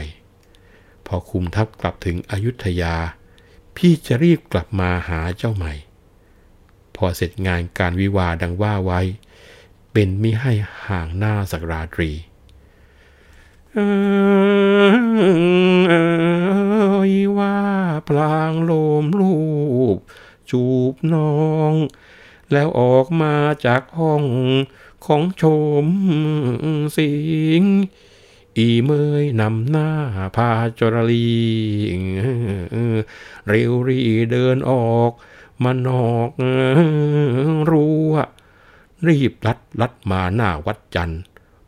[1.13, 2.95] พอคุมทัพกลับถึงอยุธยา
[3.77, 5.73] พี่จะรีบกลับมาหาเจ้าใหม่
[6.97, 9.01] พอเสร็จงานการวิวาดังว่าไว้
[9.93, 10.53] เป็นมิให้
[10.87, 12.11] ห่างหน้าสักราตรี
[15.89, 15.95] เอ
[17.11, 17.57] ยว่า
[18.09, 19.35] พลางโลมลู
[19.97, 19.99] บ
[20.51, 21.35] จูบน้อ
[21.71, 21.73] ง
[22.53, 23.35] แล้วออกมา
[23.67, 24.25] จากห้อง
[25.07, 25.43] ของโช
[25.85, 25.87] ม
[26.97, 27.13] สิ
[27.61, 27.65] ง
[28.59, 28.91] อีเม
[29.23, 29.91] ยนำหน้า
[30.37, 31.31] พาจรลี
[33.49, 34.01] เร็วรี
[34.33, 35.13] เดินออก
[35.63, 36.31] มานอก
[37.71, 38.13] รั้ว
[39.07, 41.23] รีบลัดลัดมาหน้าวัดจันทร์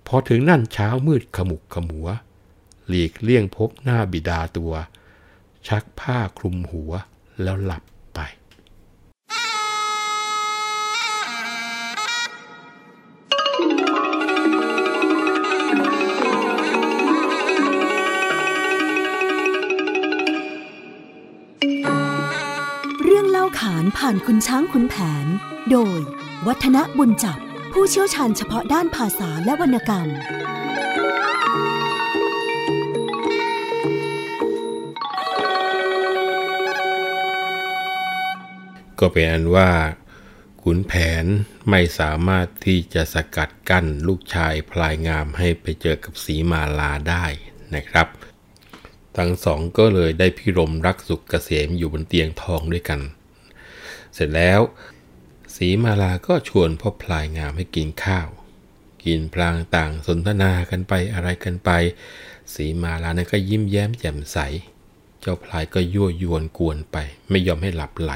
[0.07, 2.09] พอถึงนั่นเช้ามืดขมุกขมัว
[2.87, 4.73] หลีกเลี่ยงพบหน้าบิดาตัว
[5.69, 6.93] ชักผ้าคลุมหัว
[7.43, 7.83] แล้วหลับ
[24.07, 25.27] ผ่านคุณช้างคุณแผน
[25.71, 25.99] โดย
[26.47, 27.39] วัฒนบุญจับ
[27.73, 30.09] ผู้เชี่ยวชาญเฉพาะด้านภาษาและวรรณกรรม
[39.01, 39.71] ก็เป็นอันว่า
[40.63, 41.25] ขุนแผน
[41.71, 47.27] ไม่สามารถที่จะสกัดกั้นลูกชายพลายงามให้ไปเจอกับสีมาลาได้
[47.75, 48.09] นะครับ
[49.17, 53.03] ทั้งสองก็เลยได้พิรมรักสุขเกษมอยู่บนเตียงทองด้วยกัน
[54.15, 54.61] เสร็จแล้ว
[55.55, 58.29] สีมาลาก็ชวนพ่อพลายงามให้กินข้าว
[59.05, 61.71] กินพลางต่างสนทนากันไปอะไรกันไป
[62.55, 64.39] สีมาลานั้นก็ยิ้มแย้มแจ่มใส
[65.21, 66.97] เจ้าพลายก็ยั่วยวนกวนไป
[67.31, 68.13] ไม่ยอมให้หลับไหล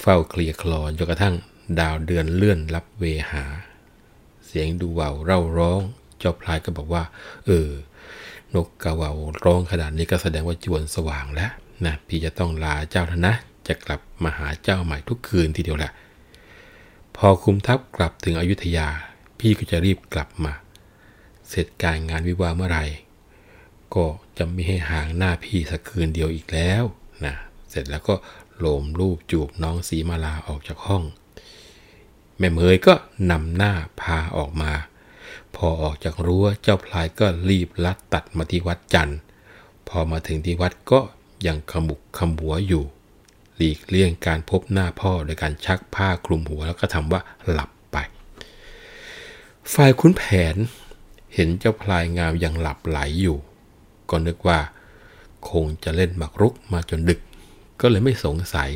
[0.00, 1.34] เฝ้าเคลียคลอนจนกระทั่ง
[1.78, 3.44] ดาวเดือนเลื่อนรับเวหา
[4.46, 5.80] เสียงดูเบาเร่าร้อง
[6.18, 7.02] เจ้าพลายก็บอกว่า
[7.46, 7.70] เออ
[8.54, 9.12] นกกระเว่า
[9.44, 11.50] ร้องขนาดนี้ก็แสดงว่าจวนสว่างแล้ว
[11.84, 13.34] นะพี่จะต้องลาเจ้าแล้วนะ
[13.68, 15.92] จะกลับมาหาเจ้าใหม่ทุกคืนทีเดียวแหละ
[17.16, 18.88] พอคุมทัพกลับถึงอยุธยา
[19.38, 20.52] พี่ก็จะรีบกลับมา
[21.48, 22.84] เสร็จการงานวิวาเมื่อไหร่
[23.94, 24.06] ก็
[24.38, 26.84] จะไม่ให้ห่างหน้าพี่สักคืนเดียวอีกแล้ว
[27.24, 27.34] นะ
[27.70, 28.14] เสร็จแล้วก็
[28.58, 31.02] โลมรูปจูบน้องสีมาลาออกจากห้อง
[32.38, 32.94] แม่เมยก็
[33.30, 34.72] นำหน้าพาออกมา
[35.56, 39.18] พอออกจากรั้วเจ้าพลายก็รีบลัดตัดมาที่วัดจันทร์
[39.88, 41.00] พอมาถึงที่วัดก็
[41.46, 42.84] ยังขมุกขมัวอยู่
[43.60, 47.96] หลีกเลี่ยงการพบหน้าพ่อโดยการชักผ้าคลุมหัวแล้วก็ทำว่าหลับไป
[49.74, 50.22] ฝ่ายคุณแผ
[50.54, 50.56] น
[51.34, 53.38] เห็นเจ้าพลายงามยังหลับไหลอยู่
[54.10, 54.58] ก็นึกว่า
[55.50, 57.20] คงจะเล่นหมากรุกมาจนดึก
[57.80, 58.70] ก็เลยไม่สงสัย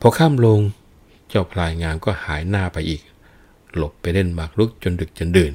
[0.00, 0.60] พอข้ามลง
[1.28, 3.02] เจ้าพลายงามก็หายหน้าไปอีก
[3.76, 5.54] หลบไปเล่นหมากรุกจนดึกจนดื่น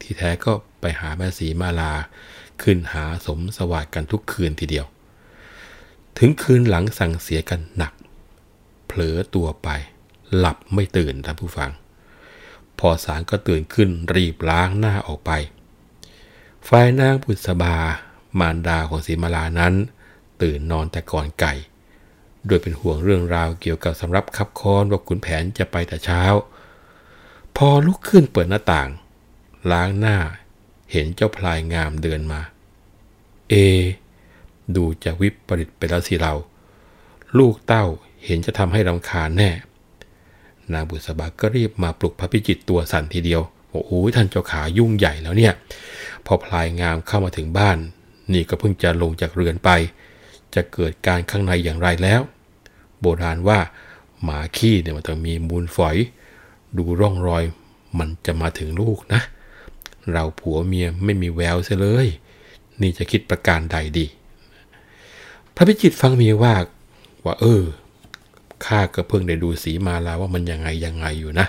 [0.00, 1.92] ที่แท้ก็ไปหาแม่สีมาลา
[2.62, 4.86] ขึ้นหาสมสวัสดกันทุกคืนทีเดียว
[6.18, 7.92] ถึงคืนหลังสั่งเสียกันหนัก
[8.86, 9.68] เผลอตัวไป
[10.36, 11.70] หลับไม่ตื่นท่านผู้ฟัง
[12.78, 15.30] พอสางก็ตื่นขึ้นรีบล้างหน้าออกไป
[16.68, 17.76] ฝ่ายนางบุษบา
[18.38, 19.74] มารดาของสีมาลานั้น
[20.42, 21.54] ตื่นนอนแต่ก่อนไก่
[22.46, 26.22] โดยเป็นห่วงเรื่องราวเกี่ยวกับสำรับคับคอนว่าขุนแผนจะไปแต่เช้า
[27.56, 28.88] พอลุกขึ้นเปิดหน้าต่าง
[29.72, 30.16] ล้างหน้า
[30.92, 32.40] เห็นเจ้าพลายงามเดินมา
[33.50, 33.54] เอ
[34.76, 36.34] ดูจะวิปริตไปแล้วสิเรา
[37.38, 37.84] ลูกเต้า
[38.24, 39.50] เห็นจะทำให้รำคาญแน่
[40.72, 45.52] นางบุษบาก็รีบมาปลุกพระพิจิตตัวสั่นทีเดียวโอ้โหท่านเจ้าขายุ่งใหญ่แล้วเนี่ย
[46.26, 47.78] พอพลายงามเข้ามาถึงบ้าน
[48.32, 49.70] นี่ก็เพิ่งจะลงจากเรือนไป
[50.54, 52.20] จะเกิดการข้างในอย่างไรแล้ว
[53.00, 53.58] โบราณว่า
[54.22, 55.96] หมาขี้เนี่ยมันต้องมีมูลฝอย
[56.76, 57.44] ดูร่องรอย
[57.98, 59.20] มันจะมาถึงลูกนะ
[60.12, 62.08] เราผัวเมียไม่มีแววเสียเลย
[62.80, 64.06] นี่จะคิดประการใดดี
[65.54, 66.54] พระพิจิตฟังเมียว่า
[67.24, 67.62] ว่าเออ
[68.64, 71.46] ข้าก็เพิ่งได้ดูสีมาลาว่ามันยังไงยังไงอยู่นะ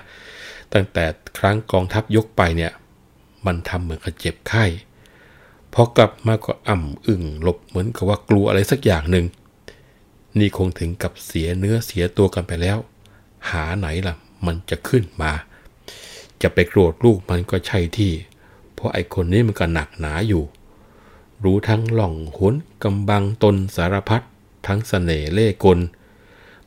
[0.74, 1.06] ตั้งแต่
[1.38, 2.72] ครั้งกองทัพยกไปเนี่ย
[3.46, 4.65] มันทำเหมือนกับเจ็บไข้
[5.74, 9.26] พอกลับมาก็อ่ำอึ่งหลบเหมือนกับว่ากลัวอะไรสักอย่างหนึ่ง
[10.39, 12.78] นี่คงถึงกับเสียเนื้อเสียตัวกันไปแล้ว
[13.52, 14.15] หาไหนล่ะ
[14.46, 15.32] มันจะขึ้นมา
[16.41, 18.13] จะไปโกรธลูกมันก็ใช่ที่
[18.74, 20.44] เพราะไอ้คนนี้มันก็หนักหนาอยู่
[21.43, 24.21] รู้ทั้งหล่องหนกำบังตนสารพัด
[24.67, 25.80] ทั้งสเสน่ห์เล่กล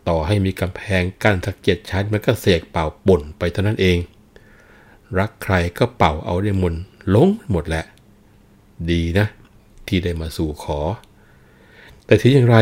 [0.08, 3.98] ต่อให้มีกำแพงกั้นสักเจ็ดชั้นมันก็เสกเป่าป่นไปเท่านั้นเอง
[5.18, 6.74] รักใครก็เป่าเอาได้มน
[7.14, 7.84] ลงหมดแหละ
[8.90, 9.26] ดีนะ
[9.86, 10.78] ที่ได้มาสู่ขอ
[12.06, 12.56] แต่ถึงอย่างไร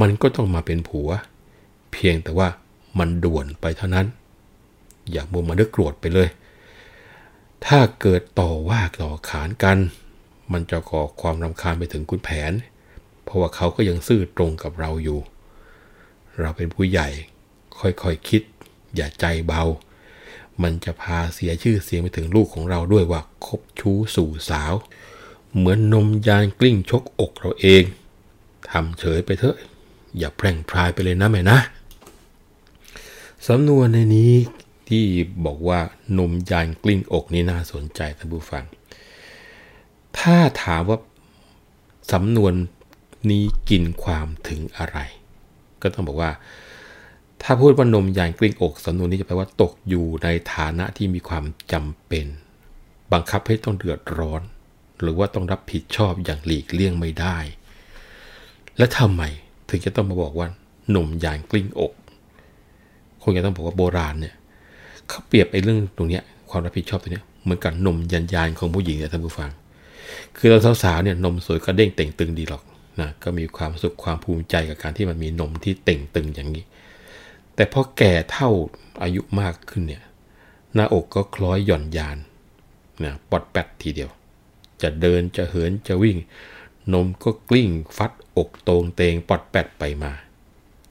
[0.00, 1.10] มันก็ต้องมาเป็นผัว
[1.92, 2.48] เพียงแต่ว่า
[2.98, 4.06] มันด่วนไปเท่านั้น
[5.10, 6.28] อย่ามัวมาเนึกโกรธไปเลย
[7.66, 9.78] ถ้าเกิดต่อว่าต่อขานกัน
[10.52, 12.52] มันจะก่อความรำคาญไปถึงคุณแผน
[13.24, 15.20] เพราะว่าเขาก็ยังซื่อตรงกับเราอยู่
[16.40, 17.08] เราเป็นผู้ใหญ่
[17.78, 18.42] ค่อยๆคคิด
[18.96, 19.62] อย่าใจเบา
[20.62, 24.72] มันจะพาเสียชื่อเสียงไปถึงลูกของเราด้วยว่าคบชู้สู่สาว
[25.54, 27.82] เหมือนนมยานกลิ้งชกอกเราเอง
[28.70, 29.56] ทำเฉยไปเถอะ
[30.18, 31.58] อย่าแพร่งพรายไปเลยนะแม่นะ
[33.46, 34.32] สำนวนในนี้
[34.88, 35.04] ที่
[35.44, 35.80] บอกว่า
[36.18, 38.64] นมยานกลิ้งอกนี่น่าสนใจท่านผู้ฟัง
[40.18, 40.98] ถ้าถามว่า
[42.12, 42.52] สำนวน
[43.30, 44.98] นี้กินความถึงอะไร
[45.82, 46.30] ก็ต้องบอกว่า
[47.42, 52.26] ถ้าพูดว่านมยานกลิ้งอกสำนวนนี้จะแปลว่าตกอยู่ในฐานะที่มีความจำเป็น
[53.12, 54.42] บังคับให้ต้องเดือดร้อน
[55.00, 57.36] หรือว่าต้องรับผิดชอบอย่างหลีกเลี่ยงไม่ได้
[58.78, 59.22] และทำไม
[59.68, 60.48] ถึงจะต้องมาบอกว่า
[60.94, 61.92] นมยานกลิ้งอก
[63.22, 64.34] คงจะต้องบอกว่าโบราณเนี่ย
[65.08, 69.50] เขาเปรียบไอ้เรื่องตรงเนี้ยความรับผิดชอบตรงเนี้ยเหมือนกับนมยันยานของผู้หญิงเนี่ยท่านผู้ฟัง
[70.36, 72.62] คือเราสาวๆเนี่ยนมสวยก็เด้งเต่งตึงดีหรอก
[73.00, 76.64] นะก็มีความสุขความภูมิใจกับการที่มันมีนมที่เต่งตึงอย่างนี้
[77.54, 78.50] แต่พอแก่เท่า
[79.02, 80.02] อายุมากขึ้นเนี่ย
[80.74, 82.18] หน้าอกก็คล้อยหย่อนยาน
[83.04, 84.10] นะปอดแปดทีเดียว
[84.82, 86.16] จะเดินจะเหินจะวิ่ง
[86.92, 90.12] นมก็กลิ้งฟัดอกตรงเตงปอดแปดไปมา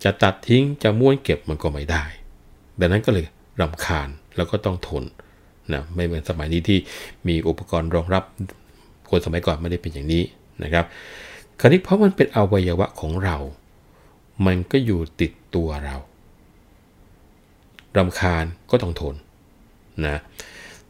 [0.04, 2.04] จะตัดทิ้งจะม้วนเก็บมันก็ไม่ได้
[2.80, 3.26] ดังนั้นก็เลย
[3.62, 5.04] รำคาญแล้วก็ต้องทน
[5.74, 6.80] นะไม่เหมือนสมัยนี้ที่
[7.28, 8.24] มีอุปกรณ์รองรับ
[9.10, 10.24] คนสมัยก่อนไม่ได้เป็นอย่างนี้
[10.64, 10.86] นะครับ
[11.60, 13.38] คราวนี้เพราะมันเป็นอวัยวะของเรา
[14.46, 15.96] มันก็อยู่ติดตัวเรา
[17.98, 19.16] รำคาญก็ต้องทน
[20.06, 20.22] นะ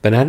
[0.01, 0.27] ดังนั้น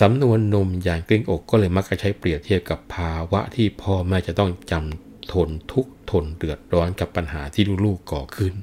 [0.00, 8.54] สำนวนนมอย่างกลิ้งอกก็เลยมักจะใช้เปรียบเทียบกับภาวะที่พ่อแม่จะต้องจำทนทุกทนเดือดร้อนกับปัญหาที่ลูกๆก่อขึ้น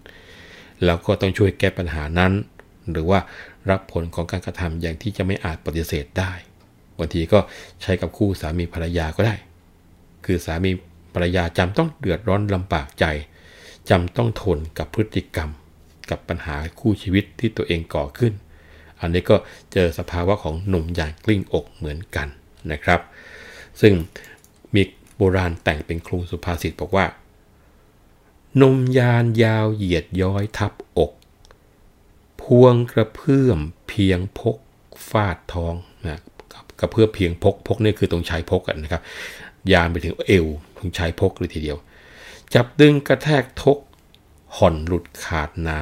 [0.85, 2.33] แล้วก็ต้องช่วยแก้ปัญหานั้น
[2.91, 3.19] หรือว่า
[3.69, 6.31] รับผลของการกระทำอย่างที่จะไม่อาจปฏิเสธได้
[6.97, 7.39] บางทีก็
[7.81, 9.35] ใช้กับคู่สามีภรรยาก็ได้
[10.25, 10.71] คือสามี
[11.13, 13.05] ภรรยาจำต้องเดือดร้อนลำบากใจ
[13.89, 15.49] จำต้องทนกับพฤติกรรม
[16.09, 18.33] กับปัญหาคู่ชีวิตที่ตัวเองก่อขึ้น
[18.99, 19.35] อันนี้ก็
[19.73, 22.27] เจอสภาวะของหนุ่มอย่างกลิ้งอกเหมือนกัน
[22.71, 22.99] นะครับ
[23.81, 23.93] ซึ่ง
[24.75, 24.81] มี
[25.17, 27.05] โบราณแต่งเป็นครูสุภาษิตบอกว่า
[28.61, 31.11] นมยานยาวเหยียดย้อยทับอก
[32.41, 34.57] พวงกระเพื่อมเพียงพก
[35.09, 35.75] ฟาดท้อง
[36.07, 36.19] นะ
[36.79, 39.01] กระเพื่อเพียงพกพกนี่คือตรงชายพกกันนะครับ
[39.71, 41.77] ยานไปถึงเอวตรงชายพกเลยทีเดียว
[42.53, 43.77] จับดึงกระแทกทก
[44.57, 45.79] ห่อนหลุดขาดนา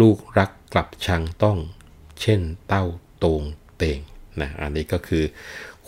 [0.00, 1.58] ลูกรักกลับชังต้อง
[2.20, 2.84] เช่นเต้า
[3.22, 3.42] ตรง
[3.76, 3.98] เตง
[4.40, 5.24] นะอันนี้ก็คือ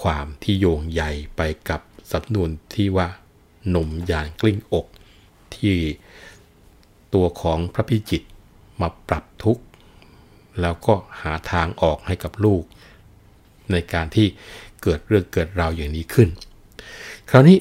[0.03, 1.81] ความที่โยงใหญ่ไปกับ
[2.13, 3.09] สำนวนที่ว่า
[3.69, 4.87] หนุ่มยานกลิ้งอก
[5.55, 5.75] ที่
[7.15, 8.23] ตัวของพระพิจิต
[8.81, 9.65] มาปรับทุกข์
[10.61, 12.63] แล้วก็หาทางออกให้กับลูก
[13.73, 14.27] ในการที่
[14.83, 16.29] เกิดเรื่องเกิดราวอย่างนี้ขึ้น
[17.31, 17.59] คราวนี้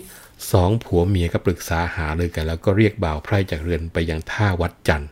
[0.52, 5.10] สองผัวเมียก็ปรึกษาหาเลยกัน แล้วก็เรียกบ่าวไพร่จากเรือนไปยังท่าวัดจันทร์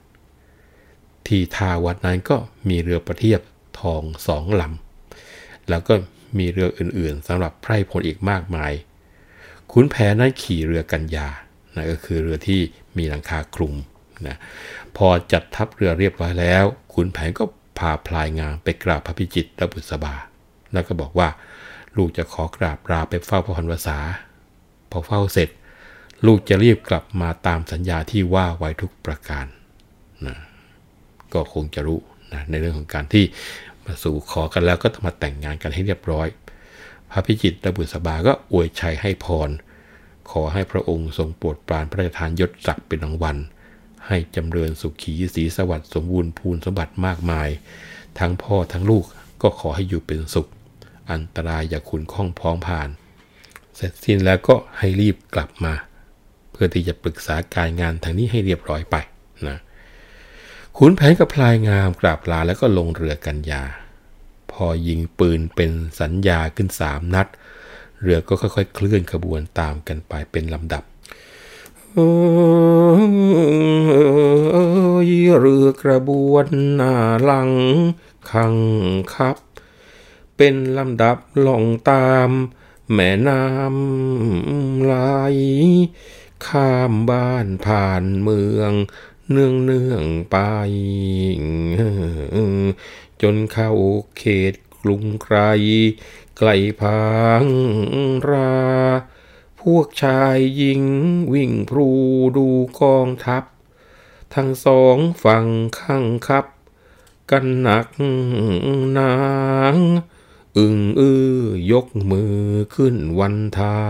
[1.28, 2.38] ที่ท่าวัดนั้นก็
[2.70, 3.42] มีเรือประเทียบ
[3.80, 5.94] ทองสองลำแล้วก็
[6.38, 8.72] มีเรืออื่นๆสำหรับไพร่พลอีกมากมาย
[9.72, 11.28] ขุนแผนนั้นขี่เรือกันยา
[11.76, 12.62] นะก็คือเรือที่
[12.98, 13.74] มีหลังคาคลุม
[14.28, 14.38] นะ
[14.98, 17.44] พอจัดทัพเรือเรียบร้อยแล้ว ขุนแผนก็
[17.78, 20.16] พาพลายงามไปกราบพระพิจิตรและบุษบา
[20.74, 21.30] แล้วก็บอกว่า
[21.98, 23.98] ลูกจะขอกราบลาไปเฝ้าพระพันวษา
[24.92, 25.50] พอเฝ้าเสร็จ
[26.26, 29.46] ลูกจะรีบกลับมาตามสัญญาที่ว่าไว้ทุกประการ
[30.26, 30.38] นะ
[31.34, 32.00] ก็คงจะรู้
[32.34, 33.26] นะในเรื่องของการที่
[33.86, 36.28] มาสู่ขอกันแล้วก็มาแต่งงานกันให้เรียบร้อย
[37.12, 39.50] พระพิจิตรบุษบาก็อวยชัยให้พร
[40.32, 43.38] ขอให้พระองค์ทรงโปรดปรานพระราชทานยศศักดิ์เป็นรางวัล
[44.08, 47.50] ให้จำเริญสุขีสีสวัสดิ์สมบูรณ์พูนสมบัติมากมาย
[48.20, 49.04] ทั้งพ่อทั้งลูก
[49.42, 50.48] ก็ขอให้อยู่เป็นสุข
[51.12, 52.90] อันตรายอย่าขุนข้องพ้องผ่าน
[53.76, 55.74] เสร็จสิ้นแล้วก็ให้รีบกลับมา
[56.52, 58.96] เพื่อที่จะปรึกษาการงานทางนี้ให้เรียบร้อยไป
[59.48, 59.58] นะ
[60.78, 63.64] ขุนแผนกับพลายงามกราบลาแล้วก็ลงเรือกันยา
[64.52, 67.28] พอยิงปืนเป็นสัญญาขึ้นสามนัด
[68.02, 70.84] เรือก็ค่อยๆ เคลื่อนขบวนตามกันไปเป็นลำดับ
[71.94, 72.00] เอ
[75.08, 77.52] ยเรือ กระบวนหน้าหลัง
[78.32, 78.56] ขัง
[79.14, 79.38] คับ
[80.38, 82.30] เป็นลำดับหล่องตาม
[82.92, 84.94] แม่น้ำไหล
[86.46, 88.74] ข้ามบ้านผ่านเมือง
[89.32, 90.38] เนื่องเนื่องไป
[93.22, 93.72] จนเข้า
[94.18, 95.38] เขตกรุงไกร
[96.38, 96.50] ไกล
[96.82, 97.46] พัง
[98.30, 98.56] รา
[99.62, 100.84] พวกชายหญิง
[101.34, 101.90] วิ่งพรู
[102.38, 102.48] ดู
[102.82, 103.44] กองทัพ
[104.36, 105.48] ทั้งสองฝั่ง
[105.80, 106.46] ข้างคับ
[107.32, 107.88] กันหนัก
[108.94, 109.16] หนา
[109.74, 109.76] ง
[110.58, 111.40] อึงอื้อ
[111.72, 112.38] ยกมือ
[112.76, 113.84] ขึ้นวันทา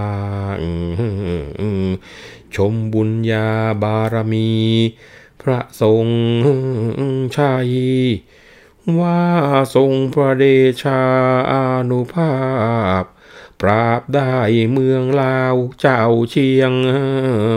[0.58, 0.60] ง
[2.56, 3.49] ชมบุญญา
[3.84, 4.52] บารมี
[5.41, 6.08] พระทรง
[7.38, 7.69] ชัย
[8.99, 9.21] ว่า
[9.76, 10.45] ทรงพระเด
[10.84, 11.02] ชา
[11.52, 11.54] อ
[11.89, 12.34] นุภา
[13.02, 13.04] พ
[13.62, 14.36] ปราบได้
[14.71, 16.73] เมืองลาวเจ้าเชียง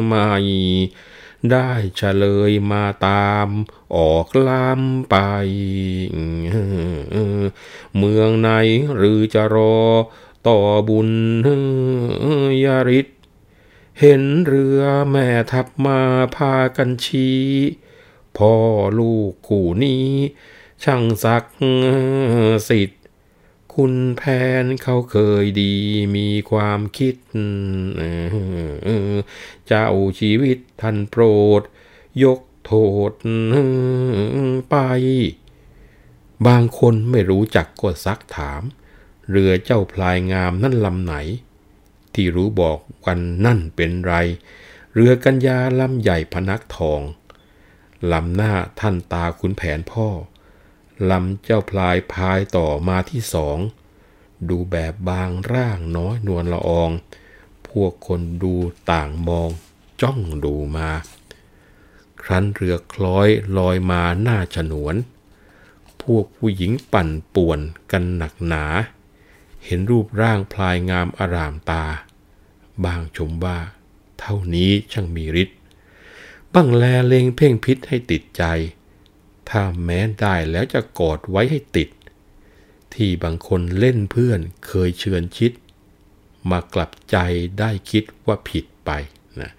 [0.04, 0.30] ใหม่
[1.52, 3.48] ได้เฉลยมาตาม
[3.96, 5.16] ออกลำไป
[7.96, 8.50] เมืองไหน
[8.96, 9.78] หรือจะรอ
[10.48, 11.10] ต่อบุญ
[12.64, 13.06] ยาริศ
[14.00, 14.80] เห็นเรือ
[15.10, 16.00] แม่ทับมา
[16.36, 17.40] พากันชี้
[18.36, 18.54] พ่อ
[18.98, 20.06] ลูกคู่นี้
[20.82, 21.44] ช่างศัก
[22.68, 22.95] สิทธ
[23.80, 24.22] คุณแพ
[24.62, 25.74] นเขาเคยดี
[26.16, 27.14] มีความคิด
[29.66, 29.88] เจ้า
[30.20, 31.22] ชีวิตท่านโปร
[31.60, 31.62] ด
[32.24, 32.72] ยกโท
[33.08, 33.10] ษ
[34.70, 34.76] ไป
[36.46, 38.62] บางคนไม่รู้จักก็ซักถาม
[39.30, 41.14] เรือเจ้าพลายงามนั่นลำไหน
[42.14, 44.14] ที่รู้บอกกันนั่นเป็นไร
[44.94, 47.00] เรือกัญญาลำใหญ่พนักทอง
[48.12, 50.08] ลำหน้าท่านตาขุนแผนพ่อ
[51.10, 53.58] ลำเจ้าพลายพายต่อมาที่สอง
[54.48, 56.90] ดูแบบบางร่างน้อยนวลละออง
[57.68, 58.54] พวกคนดู
[58.92, 59.50] ต่างมอง
[60.02, 60.90] จ้องดูมา
[62.22, 63.28] ครั้นเรือคล้อย
[63.58, 64.94] ลอยมาหน้าฉนวน
[66.02, 67.60] พวกผู้หญิงปั่นป่วน
[67.92, 68.64] กันหนักหนา
[69.64, 71.84] เห็นรูปร่างพลายงามอารามตา
[72.84, 73.58] บางชมว่า
[74.18, 75.58] เท่านี้ช่างมีฤทธิ์
[76.52, 78.42] บ้างแลเลงเพ่งพิษให้ติดใจ
[79.50, 81.88] ถ้าแม้ได้แล้วจะกอดไว้ให้ติด
[82.94, 85.52] ที่บางคนเล่นเพื่อนเคยเชือนชิด
[86.50, 87.16] มากลับใจ
[87.58, 88.90] ได้คิดว่าผิดไป
[89.40, 89.50] นะ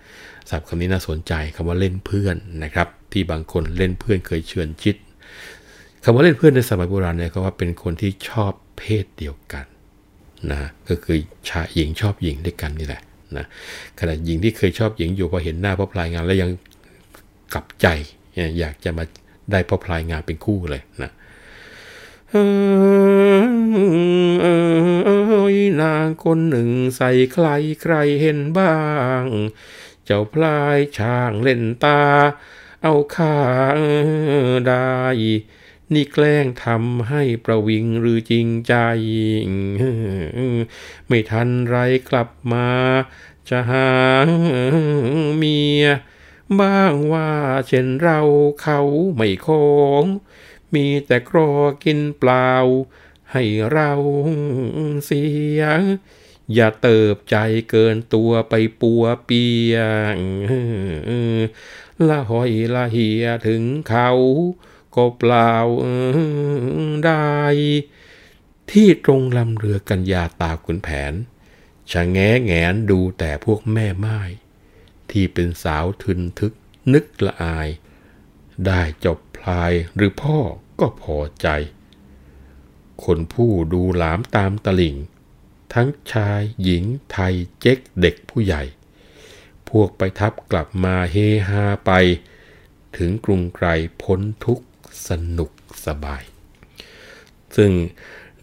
[0.49, 4.95] ศัพท์คำนี้น่าสนใจคำว่าเล่นเพื่อนนะครับ ที่บางคนเล่นเพื่อนเคยเชือนชิด
[6.03, 9.65] คำว่าเล่นเพื่อนในสมัยโบราณเนี่ยเขาว่าเป็นคนที่ชอบเพศเดียวกัน
[10.51, 11.17] นะก็คือ
[11.49, 13.01] ชายหญิงชอบหญิงด้วยกันนี่แหละ
[13.37, 13.45] นะ
[13.99, 16.51] ขณะหญิงที่เคยชอบหญิงอยู่พอเห็นหน้าพอพลายงานแล้วยัง
[17.53, 17.87] กลับใจ
[18.59, 19.05] อยากจะมา
[19.51, 21.11] ได้พอพลายงานเป็นคู่เลยนะ
[25.81, 27.47] นางคนหนึ่งใส่ใคร
[27.81, 28.77] ใครเห็นบ้า
[29.23, 29.25] ง
[30.05, 32.01] เจ้าพลายช่างเล่นตา
[32.83, 33.37] เอาข้า
[34.67, 34.97] ได้
[35.93, 38.75] นี่แกล้งทำให้ประวิงหรือจริงใจ
[41.07, 41.75] ไม่ทันไร
[42.09, 42.69] กลับมา
[43.49, 43.89] จะหา
[45.37, 45.85] เมีย
[46.59, 47.29] บ้างว่า
[47.67, 48.19] เช่นเรา
[48.61, 48.81] เขา
[49.15, 49.49] ไม่ค
[50.01, 50.03] ง
[50.73, 51.51] มีแต่กรอ
[51.83, 52.51] กินเปล่า
[53.31, 53.91] ให้เรา
[55.05, 55.23] เสี
[55.59, 55.61] ย
[56.53, 57.37] อย่าเติบใจ
[57.69, 59.75] เกินตัวไปปัวเปีย
[60.15, 60.17] ง
[62.07, 64.11] ละหอยละเหียถึงเขา
[64.95, 65.53] ก็เปล่า
[67.05, 67.35] ได้
[68.71, 71.13] ที่ตรงลำเรือกัญญาตาขุนแผน
[71.91, 74.19] ชะแงแงนดูแต่พวกแม่ไม้
[75.11, 76.53] ที่เป็นสาวทึนทึก
[76.93, 77.67] นึกละอาย
[78.65, 80.39] ได้จบพลายหรือพ่อ
[80.79, 81.47] ก็พอใจ
[83.03, 84.95] คนผู้ดูหลามตามตลิ่ง
[85.73, 88.63] ทั้งชายหญิงไทยเจ๊กเด็กผู้ใหญ่
[89.69, 91.15] พวกไปทับกลับมาเฮ
[91.49, 91.91] ฮาไป
[92.97, 93.67] ถึงกรุงไกร
[94.01, 94.59] พ้นทุก
[95.07, 95.51] สนุก
[95.85, 96.23] สบาย
[97.55, 97.71] ซึ่ง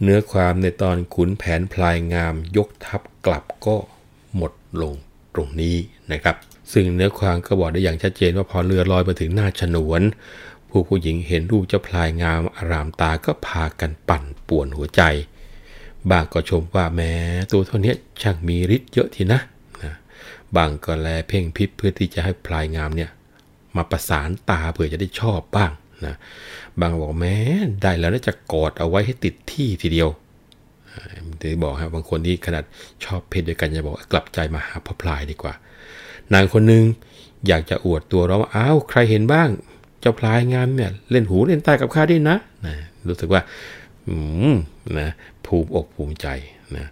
[0.01, 3.77] เนื้อความในตอนขุนแผนพลายงามยกทัพกลับก็
[4.35, 4.93] หมดลง
[5.33, 5.77] ตรงนี้
[6.11, 6.35] นะครับ
[6.73, 10.01] ซึ่งเนื้อความก็บอกได้อย่างชัดเจนว่าพอเรือลอยมาถึงหน้าฉนวน
[10.69, 15.01] ผู้ผู้หญิงเห็นรูปเจ้าพลายงามอารามตาก็พากันปั่นป่วนหัวใจ
[16.11, 17.13] บางก็ชมว่าแม้
[17.51, 19.39] ตัวเท่านี้ช่างมีฤทธิ์เยอะทีนะ
[19.83, 19.93] นะ
[20.55, 23.09] บางก็แลเพ่งพิษเพื่อที่จะให้พลายงามเนี่ย
[23.75, 25.71] มาประสานตาเผื่อจะได้ชอบบ้าง
[26.05, 26.15] นะ
[26.79, 27.35] บางบอกแม้
[27.81, 30.09] ได้แล้วน่าจะกอดเอาไว้ให้ติดที่ทีเดียว
[31.41, 32.63] ถึงบอกครับบางคนที่ขนาด
[33.05, 35.53] ชอบเพศด้วกันจะบอกกลับใจมาหาพระพลายดีกว่า
[36.33, 36.83] นางคนหนึ่ง
[37.47, 39.49] อยากจะอวดตัวเราว่าอ้าวใครเห็นบ้าง
[39.99, 42.75] เจ้าพลายงามเนี่ยเล่นหูเล่นตากับข้าได้นะนะ
[43.07, 43.41] รู้สึกว่า
[44.07, 44.15] อื
[44.51, 44.55] ม
[44.99, 45.09] นะ
[45.45, 46.27] ภูมิอกภูมิใจ
[46.75, 46.85] นะ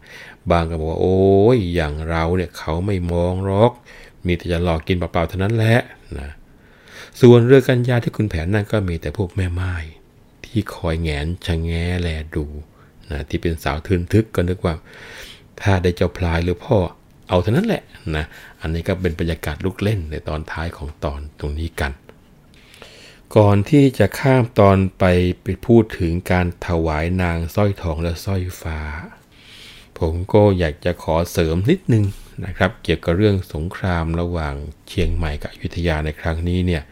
[0.50, 1.18] บางก็บอกว่าโอ้
[1.56, 3.72] ยอย่างเราเนี่ยเขาไม่มองหรอก
[4.26, 5.80] มีแต่จะหลอกกินเปล่าๆเท่านั้นแหละ
[6.20, 6.30] นะ
[7.22, 9.74] ส่วนเรือกัญญาที่คุณแผนนั่นก็มีแต่พวกแม่ไม้
[10.46, 11.72] ที่คอยแงนชะแง
[12.02, 12.46] แลดู
[13.12, 14.74] นะที่เป็นสาวทึนทึกก็นึกว่า
[15.62, 16.78] ถ้าได้เจ้าพลายหรือพ่อ
[17.30, 17.84] เอาเท่านั้นแหละ
[18.18, 18.26] นะ
[18.64, 21.91] อันนี้ก็เป็นบรรยากาศลุกเล่นในตอนท้ายของตอนตรงนี้กัน
[23.36, 25.03] ก่อนที่จะข้ามตอนไป
[25.43, 28.80] ไปพูดถึงการถวายนางสร้อยทองและสร้อยฟ้า
[29.99, 32.05] ผมก็อยากจะขอเสริมนิดนึง
[32.45, 34.55] นะครับ เกี่ยวกับเรื่องสงครามระหว่าง
[34.89, 36.84] เชียงใหม่กับอยุธยาในครั้งนี้เนี่ย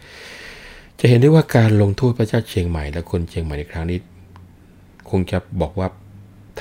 [0.99, 3.99] จะเห็นได้ว่าการลงโทษพระเจ้าเชียงใหม่และคนเชียงใหม่ในครั้งนี้
[5.09, 5.87] คงจะบอกว่า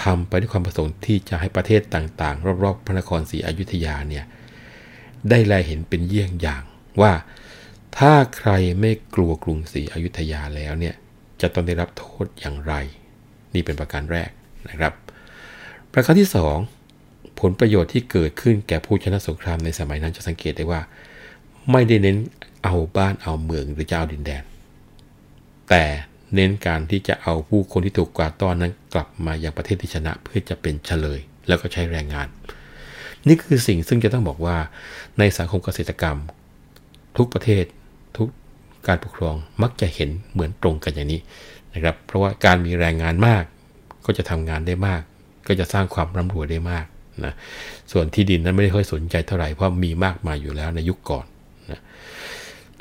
[0.02, 4.24] ทำไปด้วยความประสงค์ที่จะให้ประเทศต่างๆ รอบๆ พระนครศรีอยุธยาเนี่ย
[5.28, 6.62] ได้แลเห็นเป็นเยี่ยงอย่าง
[7.00, 7.12] ว่า
[7.98, 8.50] ถ้าใคร
[8.80, 10.94] ไม่กลัวกรุงศรีอยุธยาแล้วเนี่ย
[11.40, 12.74] จะต้องได้รับโทษอย่างไร
[13.54, 14.30] นี่เป็นประการแรก
[14.68, 14.92] นะครับ
[15.92, 16.28] ประการที่
[16.82, 20.80] 2 ผลประโยชน์ที่เกิดขึ้นแก่ผู้ชนะสงครามในสมัยนั้นจะสังเกตได้ว่า
[21.70, 22.18] ไม่ได้เน้น
[22.64, 24.42] เอาบ้านเอาเมืองหรือจะเอาดินแดน
[25.70, 25.84] แต่
[26.34, 32.28] เน้นการที่จะเอาผู้คนที่ถูกกวาดต้อนนั้นกลับมายังประเทศที่ชนะเพื่อจะเป็นเฉลย แล้วก็ใช้แรงงาน
[33.28, 34.56] นี่คือสิ่งซึ่งจะต้องบอกว่า
[35.18, 36.18] ในสังคมเกษตรกรรม
[37.16, 37.64] ทุกประเทศ
[38.16, 38.28] ทุก
[38.86, 41.20] การปกครองมักจะเห็นเหมือนตรงกันอย่างนี้
[41.74, 43.44] นะครับ เพราะว่าการมีแรงงานมาก
[44.06, 45.02] ก็จะทำงานได้มาก
[45.48, 46.86] ก็จะสร้างความร่ำรวยได้มาก
[47.24, 47.32] นะ
[47.92, 51.26] ส่วนที่ดินนั้นไม่ได้ค่อยสนใจเท่าไหร่เพราะมีมากมายอยู่แล้วในยุคก่อน
[51.70, 51.80] นะ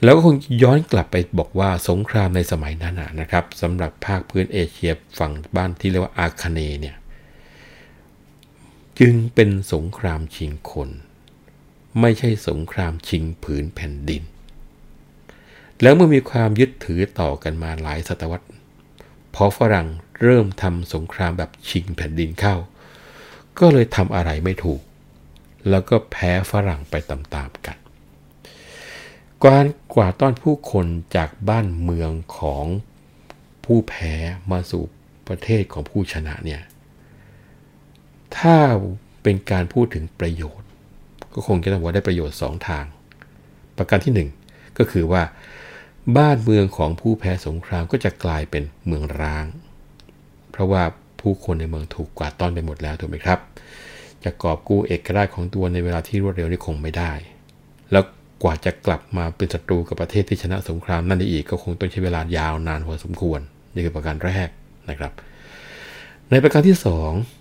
[0.04, 6.96] แล้วก็คงย้อนกลับไปบอกว่าสงครามในสมัยนั้นนะครับสำหรับภาคพื้นเอเชียฝั่งบ้านที่เรียกว่าอาคาเนเนี่ย
[9.04, 10.90] จึงเป็นสงครามชิงคน
[12.00, 14.24] ไม่ใช่สงครามชิงผืนแผ่นดิน
[15.82, 18.48] แล้วเมื่อมีความยึดถือต่อกันมาหลายศตวรรษ
[19.36, 19.88] พอฝรั่ง
[20.22, 22.56] เริ่มทำสงครามแบบชิงแผ่นดินเข้า
[23.60, 24.82] ก็เลยทำอะไรไม่ถูก
[25.70, 27.78] แล้วก็แพ้ฝรั่งไปตามๆกัน
[29.46, 30.86] การกวาดต้อนผู้คน
[31.16, 32.66] จากบ้านเมืองของ
[33.66, 34.14] ผู้แพ้
[34.52, 34.84] มาสู่
[35.28, 36.62] ประเทศของผู้ชนะเนี่ย
[38.38, 38.58] ถ้า
[39.24, 40.68] เป็นการพูดถึงประโยชน์
[41.34, 42.86] ก็คงจะต้องว่าได้ประโยชน์ 2 ทาง
[43.78, 45.24] ประการที่ 1 ก็คือว่า
[46.18, 49.46] บ้านเมืองของผู้แพ้สงครามก็จะกลายเป็นเมืองร้าง
[50.52, 50.84] เพราะว่า
[51.22, 53.40] ผู้คนในเมืองถูกกวาดต้อนไปหมดแล้วถูกไหมครับ
[54.24, 57.12] จะกอบกู้เอกราชของตัวในเวลาที่รวดเร็วนี่คงไม่ได้
[57.92, 58.04] แล้ว
[58.44, 63.40] กว่าจะกลับมาเป็นศัตรูกับประเทศที่ชนะสงครามนั่นอีกก็คงต้องใช้เวลายาวนานพอสมควร
[63.74, 64.50] นี่คือประการแรก
[64.90, 65.12] นะครับ
[66.32, 66.78] ในประการที่
[67.12, 67.39] 2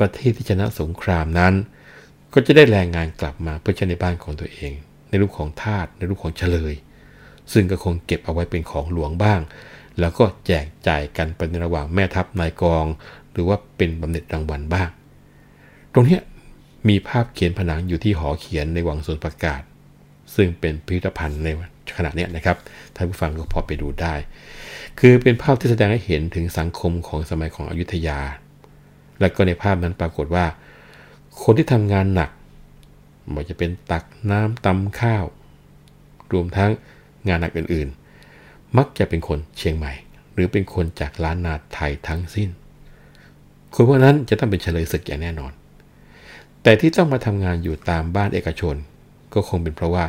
[0.00, 1.54] ประเทศที่ชนะสงครามนั้น
[2.32, 4.72] ก็จะได้แรงงานกลับมาเพื่อใช้ในบ้านของตัวเอง
[5.08, 6.74] ในรูปของทาสในรูปของเฉลย
[7.52, 9.40] ซึ่งก็คงเก็บเอาไว้เป็นของหลวงบ้าง
[10.00, 12.86] แล้วก็แจกจ่ายกันเป็นระหว่างแม่ทัพนายกอง
[13.32, 14.88] หรือว่าเป็นบำเหน็จรางวัลบ้าง
[15.92, 16.18] ตรงนี้
[16.88, 19.62] มีภาพเขียนผนังอยู่ที่หอเขียนในวังสวนประกาศ
[20.34, 21.48] ซึ่งเป็นพิพิธภัณฑ์ใน
[21.96, 22.56] ขณะนี้นะครับ
[22.94, 24.14] ท่านผู้ฟังก็พอไปดูได้
[24.98, 28.20] คือเป็นภาพที่แสดงให้เห็นถึงสังคมของสมัยของอยุธยา
[29.20, 30.46] และก็ในภาพนั้นปรากฏว่า
[31.42, 32.30] คนที่ทำงานหนัก
[33.30, 35.24] ไม่จะเป็นตักน้ำตำข้าว
[36.32, 36.70] รวมทั้ง
[37.28, 39.92] งานหนักอื่นๆ มักจะเป็นคนเชียงใหม่
[40.34, 42.48] หรือเป็นคนจากล้านนาไทยทั้งสิ้น
[43.74, 45.52] คนพวกนั้นจะต้องเป็นเฉลยศึกอย่างแน่นอน
[46.62, 48.76] แต่ที่ต้องมาทำงานอยู่ตามบ้านเอกชน
[49.34, 50.04] ก็คงเป็นเพราะว่า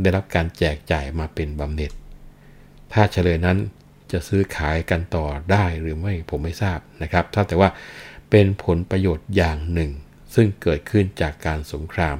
[0.00, 1.92] ได้รับการแจกจ่ายมาเป็นบำเหน็จ
[2.92, 3.56] ถ้าเฉลยนั้น
[4.12, 7.68] จะซื้อขายกันต่อได้หรือไม่ผมไม่ทราบนะครับถ้าแต่ว่า
[8.30, 9.90] เป็นผลประโยชน์อย่างหนึ่ง
[10.34, 12.16] ซึ่งเกิดขึ้นจากการสงคราม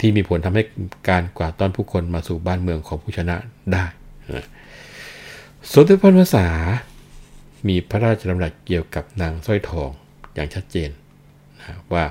[0.00, 0.62] ที่มีผลทำให้
[1.08, 3.36] การกวาดต้อนผู้คนมาสู่บ้านเมืองของผู้ชนะ
[3.72, 3.84] ได้
[5.72, 6.46] สมเด็จพระนภาษา
[7.68, 9.90] มีพระราชดำรัสเกี่ยวกับนางสร้อยทอง
[10.34, 10.90] อย่างชัดเจน
[11.58, 12.04] นะว่า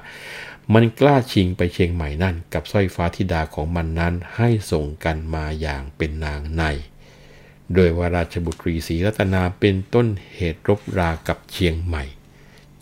[0.74, 6.64] มันกล้าชิงไปเชียงใหม่นั่น กับสร้อยฟ้าธิดาของมันนั้นให้ส่งกันมาอย่างเป็นนางใน
[7.74, 12.04] โดยว่าราชบุตรีศรีรัตนาเป็นต้นเหตุรบรากับเชียงใหม่